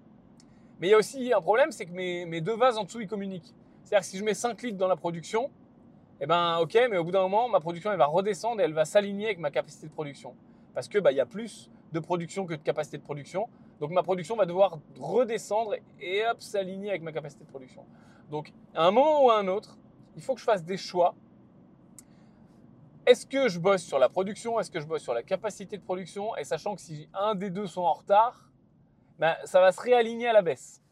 [0.80, 3.02] Mais il y a aussi un problème, c'est que mes, mes, deux vases en dessous,
[3.02, 3.54] ils communiquent.
[3.84, 5.50] C'est-à-dire que si je mets 5 litres dans la production,
[6.20, 8.74] eh ben ok, mais au bout d'un moment, ma production, elle va redescendre et elle
[8.74, 10.36] va s'aligner avec ma capacité de production.
[10.74, 13.48] Parce que bah, y a plus de production que de capacité de production.
[13.80, 17.86] Donc ma production va devoir redescendre et s'aligner avec ma capacité de production.
[18.32, 19.78] Donc à un moment ou à un autre,
[20.16, 21.16] il faut que je fasse des choix.
[23.08, 24.60] Est-ce que je bosse sur la production?
[24.60, 26.36] Est-ce que je bosse sur la capacité de production?
[26.36, 28.50] Et sachant que si un des deux sont en retard,
[29.18, 30.84] ben, ça va se réaligner à la baisse.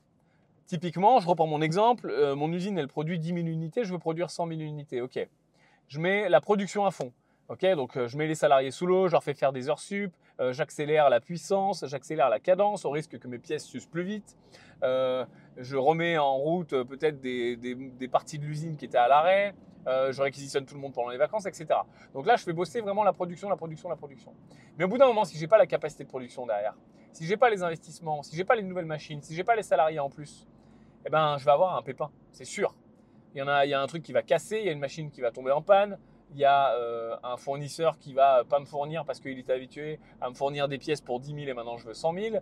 [0.66, 4.00] Typiquement, je reprends mon exemple, euh, mon usine elle produit 10 000 unités, je veux
[4.00, 5.02] produire 100 000 unités.
[5.02, 5.20] Ok,
[5.90, 7.12] je mets la production à fond.
[7.48, 9.78] Ok, donc euh, je mets les salariés sous l'eau, je leur fais faire des heures
[9.78, 14.02] sup, euh, j'accélère la puissance, j'accélère la cadence au risque que mes pièces s'usent plus
[14.02, 14.36] vite.
[14.82, 15.24] Euh,
[15.58, 19.54] je remets en route peut-être des, parties de l'usine qui étaient à l'arrêt.
[19.86, 21.68] je réquisitionne tout le monde pendant les vacances, etc.
[22.16, 24.34] Donc là, je fais bosser vraiment la production, la production, la production.
[24.80, 26.74] Mais au bout d'un moment, si j'ai pas la capacité de production derrière,
[27.14, 29.64] si j'ai pas les investissements, si j'ai pas les nouvelles machines, si j'ai pas les
[29.64, 30.48] salariés en plus,
[31.06, 32.74] eh ben, je vais avoir un pépin, c'est sûr.
[33.36, 34.72] Il y en a, il y a un truc qui va casser, il y a
[34.72, 36.00] une machine qui va tomber en panne,
[36.36, 40.00] il y a euh, un fournisseur qui va pas me fournir parce qu'il est habitué
[40.20, 42.36] à me fournir des pièces pour 10 000 et maintenant je veux 100 000.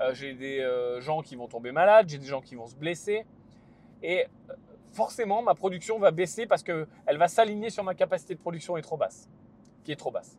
[0.00, 2.76] Euh, j'ai des euh, gens qui vont tomber malades, j'ai des gens qui vont se
[2.76, 3.24] blesser.
[4.02, 4.26] Et
[4.92, 8.82] forcément, ma production va baisser parce qu'elle va s'aligner sur ma capacité de production est
[8.82, 9.30] trop basse,
[9.82, 10.38] qui est trop basse.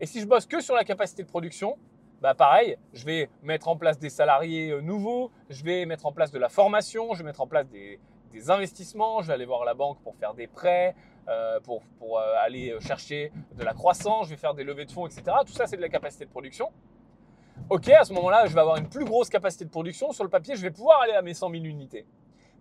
[0.00, 1.78] Et si je bosse que sur la capacité de production,
[2.20, 6.32] bah pareil, je vais mettre en place des salariés nouveaux, je vais mettre en place
[6.32, 8.00] de la formation, je vais mettre en place des,
[8.32, 10.94] des investissements, je vais aller voir la banque pour faire des prêts,
[11.28, 15.06] euh, pour, euh, aller chercher de la croissance, je vais faire des levées de fonds,
[15.06, 15.22] etc.
[15.46, 16.70] Tout ça, c'est de la capacité de production.
[17.70, 20.12] Ok, à ce moment-là, je vais avoir une plus grosse capacité de production.
[20.12, 22.06] Sur le papier, je vais pouvoir aller à mes 100 000 unités.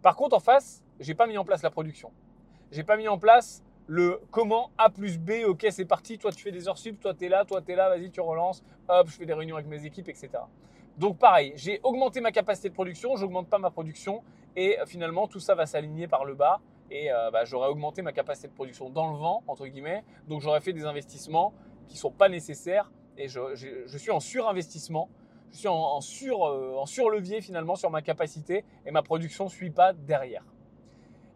[0.02, 2.12] Par contre, en face, j'ai pas mis en place la production.
[2.72, 6.42] J'ai pas mis en place le comment A plus B, ok, c'est parti, toi tu
[6.42, 8.64] fais des heures sup, toi tu es là, toi tu es là, vas-y, tu relances,
[8.88, 10.30] hop, je fais des réunions avec mes équipes, etc.
[10.98, 14.24] Donc pareil, j'ai augmenté ma capacité de production, j'augmente pas ma production
[14.56, 18.12] et finalement tout ça va s'aligner par le bas et euh, bah, j'aurais augmenté ma
[18.12, 20.04] capacité de production dans le vent, entre guillemets.
[20.28, 21.54] Donc j'aurais fait des investissements
[21.88, 23.56] qui ne sont pas nécessaires et je,
[23.98, 25.10] suis en surinvestissement.
[25.52, 29.50] Je suis en, sur, euh, en surlevier finalement sur ma capacité et ma production ne
[29.50, 30.44] suit pas derrière.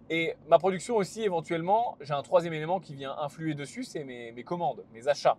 [0.10, 4.44] Et ma production aussi, éventuellement, j'ai un troisième élément qui vient influer dessus, c'est mes,
[4.44, 5.38] commandes, mes achats.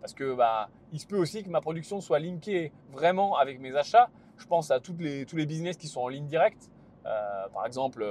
[0.00, 3.74] Parce que bah, il se peut aussi que ma production soit linkée vraiment avec mes
[3.74, 4.10] achats.
[4.36, 6.70] Je pense à toutes les, tous les business qui sont en ligne directe.
[7.06, 8.04] Euh, par exemple,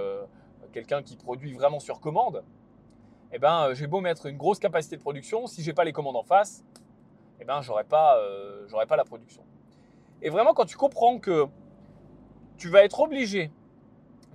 [0.71, 2.43] quelqu'un qui produit vraiment sur commande,
[3.33, 5.93] eh ben, euh, j'ai beau mettre une grosse capacité de production, si j'ai pas les
[5.93, 6.63] commandes en face,
[7.39, 9.43] eh ben, j'aurai pas, euh, pas la production.
[10.21, 11.47] Et vraiment, quand tu comprends que
[12.57, 13.51] tu vas être obligé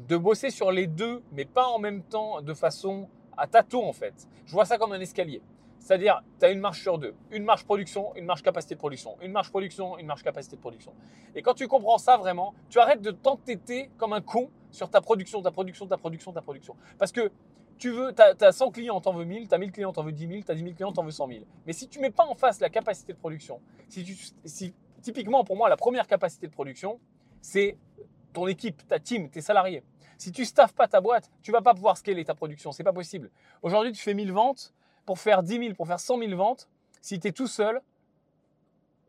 [0.08, 3.92] de bosser sur les deux, mais pas en même temps, de façon à tâtons en
[3.92, 4.26] fait.
[4.44, 5.42] Je vois ça comme un escalier.
[5.78, 7.14] C'est-à-dire, tu as une marche sur deux.
[7.30, 9.16] Une marche production, une marche capacité de production.
[9.22, 10.92] Une marche production, une marche capacité de production.
[11.34, 15.00] Et quand tu comprends ça vraiment, tu arrêtes de t'entêter comme un con sur ta
[15.00, 16.76] production, ta production, ta production, ta production.
[16.98, 17.32] Parce que
[17.78, 20.12] tu veux, tu as, 100 clients, t'en veux 1000, tu as 1000 clients, t'en veux
[20.12, 21.40] 10 000, tu as 10 000 clients, t'en veux 100 000.
[21.66, 25.44] Mais si tu mets pas en face la capacité de production, si, tu, si typiquement
[25.44, 27.00] pour moi, la première capacité de production,
[27.40, 27.78] c'est
[28.32, 29.82] ton équipe, ta team, tes salariés.
[30.18, 32.92] Si tu staffes pas ta boîte, tu vas pas pouvoir scaler ta production, c'est pas
[32.92, 33.30] possible.
[33.62, 34.74] Aujourd'hui, tu fais 1000 ventes,
[35.06, 36.68] pour faire 10 000, pour faire 100 000 ventes,
[37.00, 37.80] si tu es tout seul,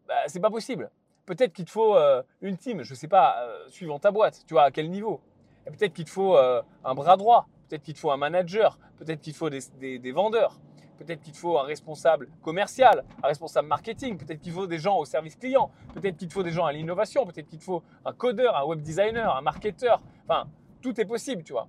[0.08, 0.90] bah, c'est pas possible.
[1.26, 4.44] Peut-être qu'il te faut euh, une team, je ne sais pas, euh, suivant ta boîte,
[4.48, 5.20] tu vois, à quel niveau.
[5.68, 9.22] Peut-être qu'il te faut euh, un bras droit, peut-être qu'il te faut un manager, peut-être
[9.22, 10.60] qu'il te faut des, vendeurs,
[10.98, 14.98] peut-être qu'il te faut un responsable commercial, un responsable marketing, peut-être qu'il faut des gens
[14.98, 17.84] au service client, peut-être qu'il te faut des gens à l'innovation, peut-être qu'il te faut
[18.06, 20.02] un codeur, un web designer, un marketeur.
[20.28, 20.48] Enfin,
[20.82, 21.68] tout est possible, tu vois.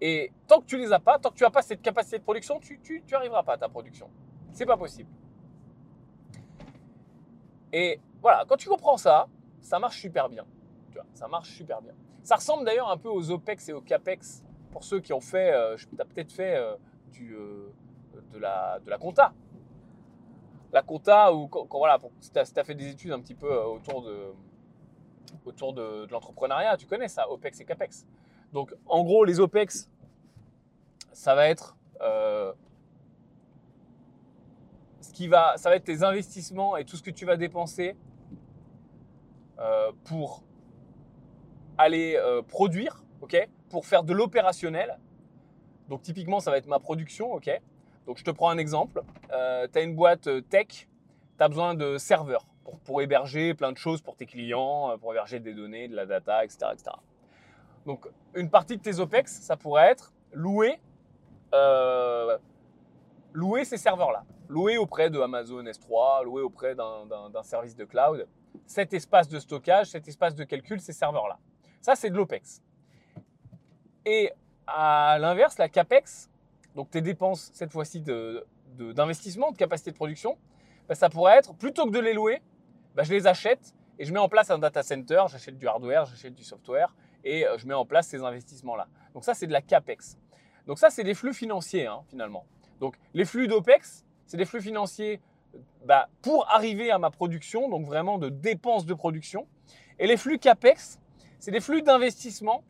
[0.00, 2.24] Et tant que tu les as pas, tant que tu n'as pas cette capacité de
[2.24, 4.10] production, tu n'arriveras arriveras pas à ta production.
[4.52, 5.08] C'est pas possible.
[7.72, 9.26] Et voilà, quand tu comprends ça,
[9.60, 10.44] ça marche super bien.
[10.94, 11.92] Tu vois, ça marche super bien.
[12.22, 15.52] Ça ressemble d'ailleurs un peu aux OPEX et aux CAPEX pour ceux qui ont fait,
[15.52, 16.76] euh, tu as peut-être fait euh,
[17.10, 17.72] du, euh,
[18.32, 19.32] de, la, de la compta.
[20.72, 24.02] La compta, ou quand, voilà, si tu as, fait des études un petit peu autour
[24.02, 24.32] de,
[25.44, 28.06] autour de, l'entrepreneuriat, tu connais ça, OPEX et CAPEX.
[28.52, 29.90] Donc en gros, les OPEX,
[31.12, 32.52] ça va être euh,
[35.00, 37.96] ce qui va, ça va être tes investissements et tout ce que tu vas dépenser
[39.58, 40.42] euh, pour
[41.78, 44.98] aller euh, produire, ok, pour faire de l'opérationnel.
[45.88, 47.50] Donc typiquement, ça va être ma production, ok.
[48.06, 49.02] Donc je te prends un exemple.
[49.28, 49.34] tu
[49.78, 50.86] as une boîte tech, tu
[51.38, 55.40] as besoin de serveurs pour, pour, héberger plein de choses pour tes clients, pour héberger
[55.40, 56.70] des données, de la data, etc.
[56.72, 56.90] etc.
[57.86, 60.78] Donc une partie de tes OPEX, ça pourrait être louer
[61.54, 62.36] euh,
[63.32, 64.24] louer ces serveurs-là.
[64.48, 68.26] louer auprès de Amazon S3, louer auprès d'un service de cloud,
[68.66, 71.38] cet espace de stockage, cet espace de calcul, ces serveurs-là.
[71.84, 72.62] Ça, c'est de l'OPEX.
[74.06, 74.32] Et
[74.66, 76.30] à l'inverse, la CAPEX,
[76.74, 80.38] donc tes dépenses cette fois-ci d'investissement, de, de, capacité de production,
[80.88, 82.40] bah, ça pourrait être, plutôt que de les louer,
[82.94, 86.06] bah, je les achète et je mets en place un data center, j'achète du hardware,
[86.06, 88.88] j'achète du software et euh, je mets en place ces investissements-là.
[89.12, 90.16] Donc ça, c'est de la CAPEX.
[90.66, 92.46] Donc ça, c'est des flux financiers hein, finalement.
[92.80, 95.20] Donc les flux d'OPEX, c'est des flux financiers
[95.84, 99.46] bah, pour arriver à ma production, donc vraiment de dépenses de production.
[99.98, 100.98] Et les flux CAPEX,
[101.44, 102.64] c'est des flux d'investissement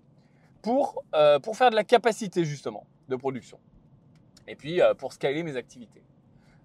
[0.60, 3.60] pour, euh, pour faire de la capacité justement de production.
[4.48, 6.02] Et puis euh, pour scaler mes activités.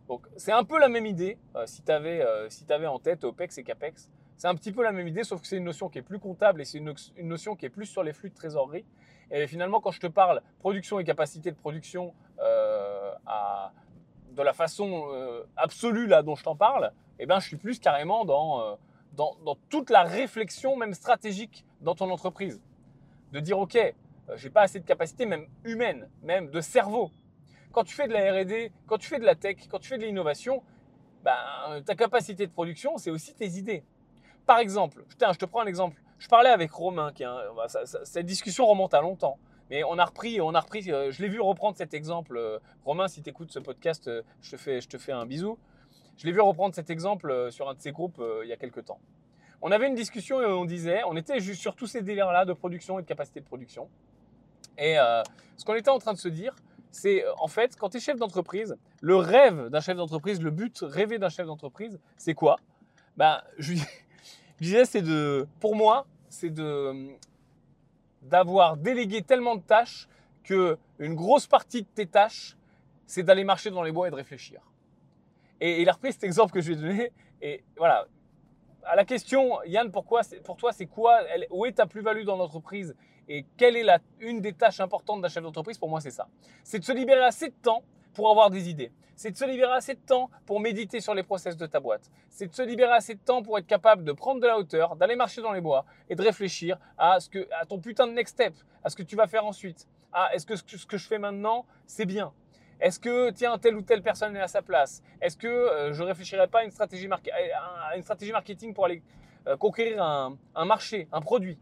[0.07, 3.23] Donc c'est un peu la même idée euh, si tu avais, si avais en tête
[3.23, 4.09] OPEX et CAPEX.
[4.37, 6.17] C'est un petit peu la même idée, sauf que c'est une notion qui est plus
[6.17, 8.85] comptable et c'est une, notion qui est plus sur les flux de trésorerie.
[9.29, 12.15] Et finalement, quand je te parle production et capacité de production
[13.27, 13.71] à,
[14.31, 15.05] de la façon
[15.57, 18.77] absolue là dont je t'en parle, eh ben, je suis plus carrément dans,
[19.13, 19.35] dans,
[19.69, 22.61] toute la réflexion, même stratégique, dans ton entreprise
[23.31, 23.93] de dire ok, euh,
[24.35, 27.11] j'ai pas assez de capacité, même humaine, même de cerveau.
[27.71, 29.97] Quand tu fais de la R&D, quand tu fais de la tech, quand tu fais
[29.97, 30.63] de l'innovation,
[31.23, 33.83] ben, ta capacité de production, c'est aussi tes idées.
[34.45, 36.01] Par exemple, putain, je te prends un exemple.
[36.17, 37.67] Je parlais avec Romain, qui bah,
[38.03, 39.37] cette discussion remonte à longtemps,
[39.69, 40.91] mais on a repris, on a repris.
[40.91, 42.35] Euh, je l'ai vu reprendre cet exemple.
[42.35, 44.09] Euh, Romain, si tu écoutes ce podcast,
[44.41, 45.57] je te fais, je te fais un bisou.
[46.19, 48.85] Je l'ai vu reprendre cet exemple sur un de ses groupes il y a quelques
[48.85, 48.99] temps
[49.61, 52.53] on avait une discussion et on disait, on était juste sur tous ces délires-là de
[52.53, 53.89] production et de capacité de production.
[54.77, 55.21] Et euh,
[55.57, 56.55] ce qu'on était en train de se dire,
[56.91, 60.51] c'est euh, en fait, quand tu es chef d'entreprise, le rêve d'un chef d'entreprise, le
[60.51, 62.57] but rêvé d'un chef d'entreprise, c'est quoi?
[63.17, 63.73] Ben, je,
[64.59, 67.17] je disais, c'est de, pour moi, c'est de
[68.21, 70.07] d'avoir délégué tellement de tâches
[70.43, 72.57] que une grosse partie de tes tâches,
[73.07, 74.61] c'est d'aller marcher dans les bois et de réfléchir.
[75.61, 77.11] Et il a repris cet exemple que je lui ai donné.
[77.41, 78.07] Et voilà,
[78.83, 81.21] à la question, Yann, pourquoi, pour toi, c'est quoi?
[81.49, 82.95] Où est ta plus-value dans l'entreprise?
[83.27, 85.77] Et quelle est la, une des tâches importantes d'un chef d'entreprise?
[85.77, 86.27] Pour moi, c'est ça.
[86.63, 88.91] C'est de se libérer assez de temps pour avoir des idées.
[89.15, 92.09] C'est de se libérer assez de temps pour méditer sur les process de ta boîte.
[92.29, 94.95] C'est de se libérer assez de temps pour être capable de prendre de la hauteur,
[94.95, 98.13] d'aller marcher dans les bois et de réfléchir à, ce que, à ton putain de
[98.13, 99.87] next step, à ce que tu vas faire ensuite.
[100.13, 102.33] Ah, est-ce que ce que je fais maintenant, c'est bien?
[102.79, 105.03] Est-ce que, tiens, telle ou telle personne est à sa place?
[105.21, 109.03] Est-ce que euh, je ne réfléchirais pas à une stratégie, marketing pour aller
[109.47, 111.57] euh, conquérir un, marché, un produit?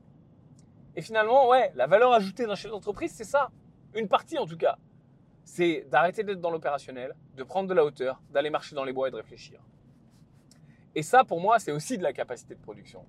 [0.95, 3.49] Et finalement, ouais, la valeur ajoutée d'un chef d'entreprise, c'est ça.
[3.95, 4.77] Une partie en tout cas.
[5.43, 9.07] C'est d'arrêter d'être dans l'opérationnel, de prendre de la hauteur, d'aller marcher dans les bois
[9.07, 9.59] et de réfléchir.
[10.93, 13.05] Et ça, pour moi, c'est aussi de la capacité de production.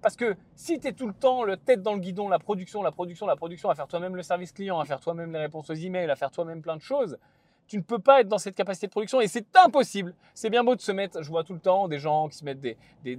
[0.00, 2.82] Parce que si tu es tout le temps le tête dans le guidon, la production,
[2.82, 5.70] la production, la production, à faire toi-même le service client, à faire toi-même les réponses
[5.70, 7.18] aux emails, à faire toi-même plein de choses,
[7.68, 10.14] tu ne peux pas être dans cette capacité de production et c'est impossible.
[10.34, 12.44] C'est bien beau de se mettre, je vois tout le temps des gens qui se
[12.44, 12.76] mettent des,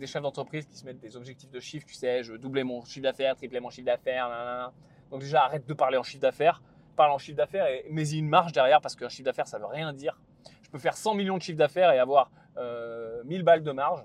[0.07, 3.03] chefs d'entreprise qui se mettent des objectifs de chiffre, tu sais, je doubler mon chiffre
[3.03, 4.71] d'affaires, tripler mon chiffre d'affaires,
[5.11, 6.61] donc déjà arrête de parler en chiffre d'affaires,
[6.95, 9.67] parle en chiffre d'affaires et mets-y une marge derrière parce qu'un chiffre d'affaires ça veut
[9.67, 10.19] rien dire.
[10.63, 14.03] Je peux faire 100 millions de chiffre d'affaires et avoir euh, 1000 balles de marge,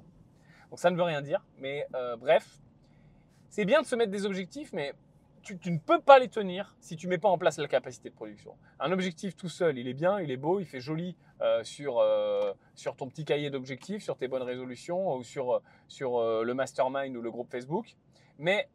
[0.68, 1.42] donc ça ne veut rien dire.
[1.58, 2.60] Mais euh, bref,
[3.54, 4.94] c'est bien de se mettre des objectifs, mais
[5.40, 8.14] tu, ne peux pas les tenir si tu mets pas en place la capacité de
[8.14, 8.56] production.
[8.80, 12.00] Un objectif tout seul, il est bien, il est beau, il fait joli euh, sur,
[12.00, 16.52] euh, sur ton petit cahier d'objectifs, sur tes bonnes résolutions ou sur, sur euh, le
[16.52, 17.94] mastermind ou le groupe Facebook.
[18.38, 18.68] Mais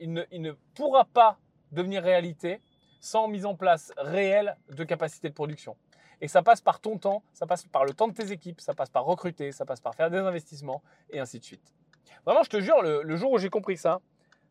[0.00, 1.38] il ne, il, ne, pourra pas
[1.70, 2.60] devenir réalité
[3.00, 5.76] sans mise en place réelle de capacité de production.
[6.20, 8.74] Et ça passe par ton temps, ça passe par le temps de tes équipes, ça
[8.74, 11.77] passe par recruter, ça passe par faire des investissements et ainsi de suite.
[12.24, 14.00] Vraiment, je te jure, le jour où j'ai compris ça,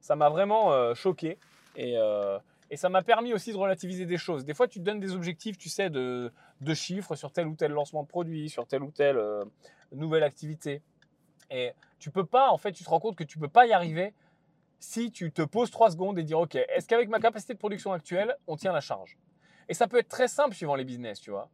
[0.01, 1.37] ça m'a vraiment euh, choqué.
[1.77, 2.39] Euh,
[2.69, 4.45] et, ça m'a permis aussi de relativiser des choses.
[4.45, 6.31] Des fois, tu te donnes des objectifs, tu sais, de,
[6.73, 9.43] chiffres sur tel ou tel lancement de produit, sur telle ou telle euh,
[9.91, 10.81] nouvelle activité.
[11.49, 13.73] Et tu peux pas, en fait, tu te rends compte que tu peux pas y
[13.73, 14.13] arriver
[14.79, 17.93] si tu te poses trois secondes et dire, OK, est-ce qu'avec ma capacité de production
[17.93, 19.17] actuelle, on tient la charge?
[19.69, 21.49] Et ça peut être très simple suivant les business, tu vois.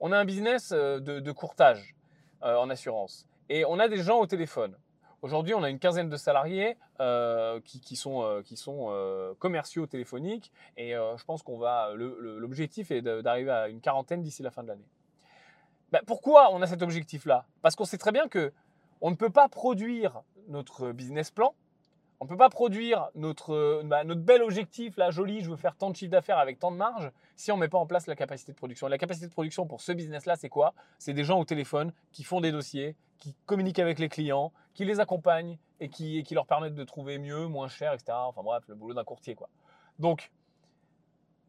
[0.00, 1.96] On a un business de, courtage
[2.40, 3.26] en assurance.
[3.48, 4.76] Et on a des gens au téléphone.
[5.20, 10.92] Aujourd'hui, on a une quinzaine de salariés euh, qui, sont, euh, euh, commerciaux téléphoniques et
[10.92, 11.92] je pense qu'on va.
[11.94, 14.86] L'objectif est d'arriver à une quarantaine d'ici la fin de l'année.
[15.90, 17.46] Ben, pourquoi on a cet objectif-là?
[17.62, 18.52] Parce qu'on sait très bien que
[19.00, 21.54] on ne peut pas produire notre business plan,
[22.20, 25.76] on ne peut pas produire notre, bah, notre bel objectif, là, joli, je veux faire
[25.76, 28.06] tant de chiffre d'affaires avec tant de marge, si on ne met pas en place
[28.06, 28.88] la capacité de production.
[28.88, 30.74] La capacité de production pour ce business-là, c'est quoi?
[30.98, 34.84] C'est des gens au téléphone qui font des dossiers, qui communiquent avec les clients, qui
[34.84, 38.12] les accompagnent et qui, leur permettent de trouver mieux, moins cher, etc.
[38.12, 39.48] Enfin bref, le boulot d'un courtier, quoi.
[39.98, 40.30] Donc,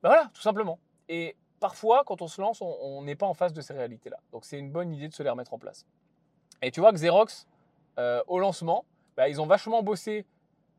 [0.01, 0.79] bah voilà, tout simplement.
[1.07, 4.17] Et parfois, quand on se lance, on n'est pas en face de ces réalités-là.
[4.31, 5.85] Donc c'est une bonne idée de se les remettre en place.
[6.61, 7.47] Et tu vois que Xerox,
[7.97, 8.85] euh, au lancement,
[9.17, 10.25] bah, ils ont vachement bossé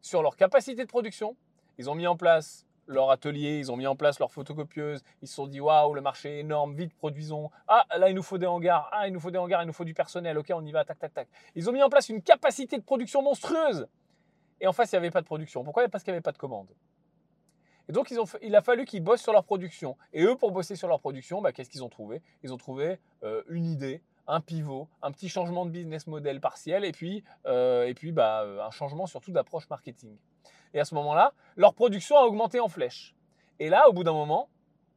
[0.01, 1.37] sur leur capacité de production.
[1.79, 5.29] Ils ont mis en place leur atelier, ils ont mis en place leur photocopieuse, ils
[5.29, 7.51] se sont dit waouh, le marché est énorme, vite produisons.
[7.69, 9.73] Ah, là il nous faut des hangars, ah, il nous faut des hangars, il nous
[9.73, 11.29] faut du personnel, ok, on y va, tac, tac, tac.
[11.55, 13.87] Ils ont mis en place une capacité de production monstrueuse.
[14.61, 15.65] Et en face, il n'y avait pas de production.
[15.65, 15.89] Pourquoi?
[15.89, 16.69] Parce qu'il n'y avait pas de commande.
[17.89, 19.97] Et donc, ils ont, il a fallu qu'ils bossent sur leur production.
[20.13, 22.23] Et eux, pour bosser sur leur production, bah, qu'est-ce qu'ils ont trouvé?
[22.43, 26.85] Ils ont trouvé euh, une idée, un pivot, un petit changement de business model partiel,
[26.85, 30.17] et puis, euh, et puis bah, euh, un changement surtout d'approche marketing.
[30.75, 33.15] Et à ce moment-là, leur production a augmenté en flèche.
[33.59, 34.49] Et là, au bout d'un moment,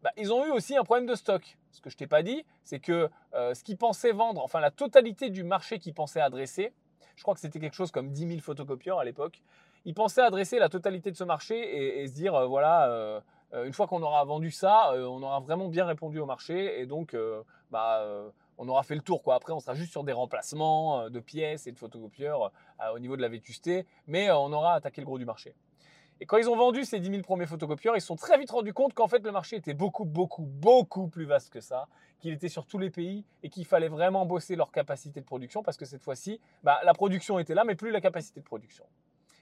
[0.01, 1.57] bah, ils ont eu aussi un problème de stock.
[1.71, 5.31] Ce que je t'ai pas dit, c'est que ce qu'ils pensaient vendre, enfin la totalité
[5.31, 6.71] du marché qu'ils pensaient adresser,
[7.15, 9.41] je crois que c'était quelque chose comme 10 000 photocopieurs à l'époque,
[9.85, 13.19] ils pensaient adresser la totalité de ce marché et, se dire, euh, voilà, euh,
[13.53, 16.85] euh, une fois qu'on aura vendu ça, on aura vraiment bien répondu au marché et
[16.85, 17.15] donc,
[17.69, 18.03] bah,
[18.57, 19.23] on aura fait le tour.
[19.23, 19.35] Quoi.
[19.35, 22.51] Après, on sera juste sur des remplacements de pièces et de photocopieurs
[22.93, 25.55] au niveau de la vétusté, mais on aura attaqué le gros du marché.
[26.19, 28.51] Et quand ils ont vendu ces 10 000 premiers photocopieurs, ils se sont très vite
[28.51, 31.87] rendus compte qu'en fait le marché était beaucoup, beaucoup, beaucoup plus vaste que ça,
[32.19, 35.63] qu'il était sur tous les pays et qu'il fallait vraiment bosser leur capacité de production
[35.63, 38.85] parce que cette fois-ci, bah, la production était là, mais plus la capacité de production.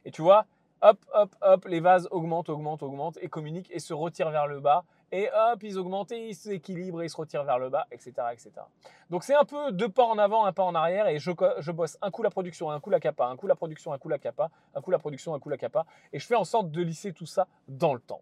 [0.05, 0.45] Et tu vois,
[0.81, 4.59] hop, hop, hop, les vases augmentent, augmentent, augmentent et communiquent et se retirent vers le
[4.59, 4.83] bas.
[5.11, 8.13] Et hop, ils augmentent et ils s'équilibrent et ils se retirent vers le bas, etc.
[8.31, 8.51] etc.
[9.09, 11.71] Donc c'est un peu deux pas en avant, un pas en arrière et je, je
[11.71, 14.09] bosse un coup la production, un coup la capa, un coup la production, un coup
[14.09, 15.85] la capa, un coup la production, un coup la capa.
[16.13, 18.21] Et je fais en sorte de lisser tout ça dans le temps.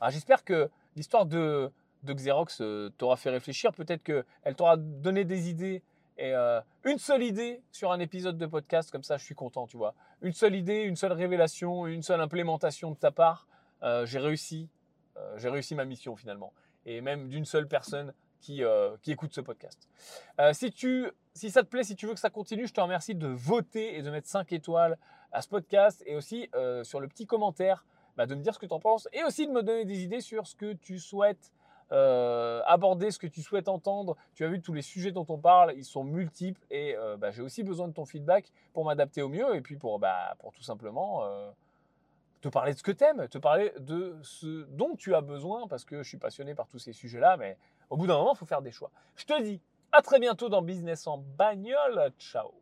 [0.00, 1.70] Alors j'espère que l'histoire de,
[2.02, 3.72] de Xerox euh, t'aura fait réfléchir.
[3.72, 5.82] Peut-être qu'elle t'aura donné des idées
[6.18, 9.66] et euh, une seule idée sur un épisode de podcast, comme ça je suis content,
[9.66, 9.94] tu vois.
[10.20, 13.46] Une seule idée, une seule révélation, une seule implémentation de ta part,
[13.82, 14.68] euh, j'ai réussi,
[15.16, 16.52] euh, j'ai réussi ma mission finalement.
[16.84, 18.64] Et même d'une seule personne qui,
[19.06, 19.88] écoute ce podcast.
[20.52, 23.14] si, tu, si ça te plaît, si tu veux que ça continue, je te remercie
[23.14, 24.98] de voter et de mettre 5 étoiles
[25.30, 26.50] à ce podcast et aussi
[26.82, 27.84] sur le petit commentaire
[28.16, 30.02] bah, de me dire ce que tu en penses et aussi de me donner des
[30.02, 31.52] idées sur ce que tu souhaites
[31.92, 34.16] euh, aborder ce que tu souhaites entendre.
[34.34, 37.30] Tu as vu tous les sujets dont on parle, ils sont multiples et euh, bah,
[37.30, 40.62] j'ai aussi besoin de ton feedback pour m'adapter au mieux et puis pour, bah, tout
[40.62, 41.50] simplement euh,
[42.40, 45.68] te parler de ce que tu aimes, te parler de ce dont tu as besoin
[45.68, 47.58] parce que je suis passionné par tous ces sujets-là, mais
[47.90, 48.90] au bout d'un moment, il faut faire des choix.
[49.16, 49.60] Je te dis
[49.92, 52.10] à très bientôt dans Business en bagnole.
[52.18, 52.61] Ciao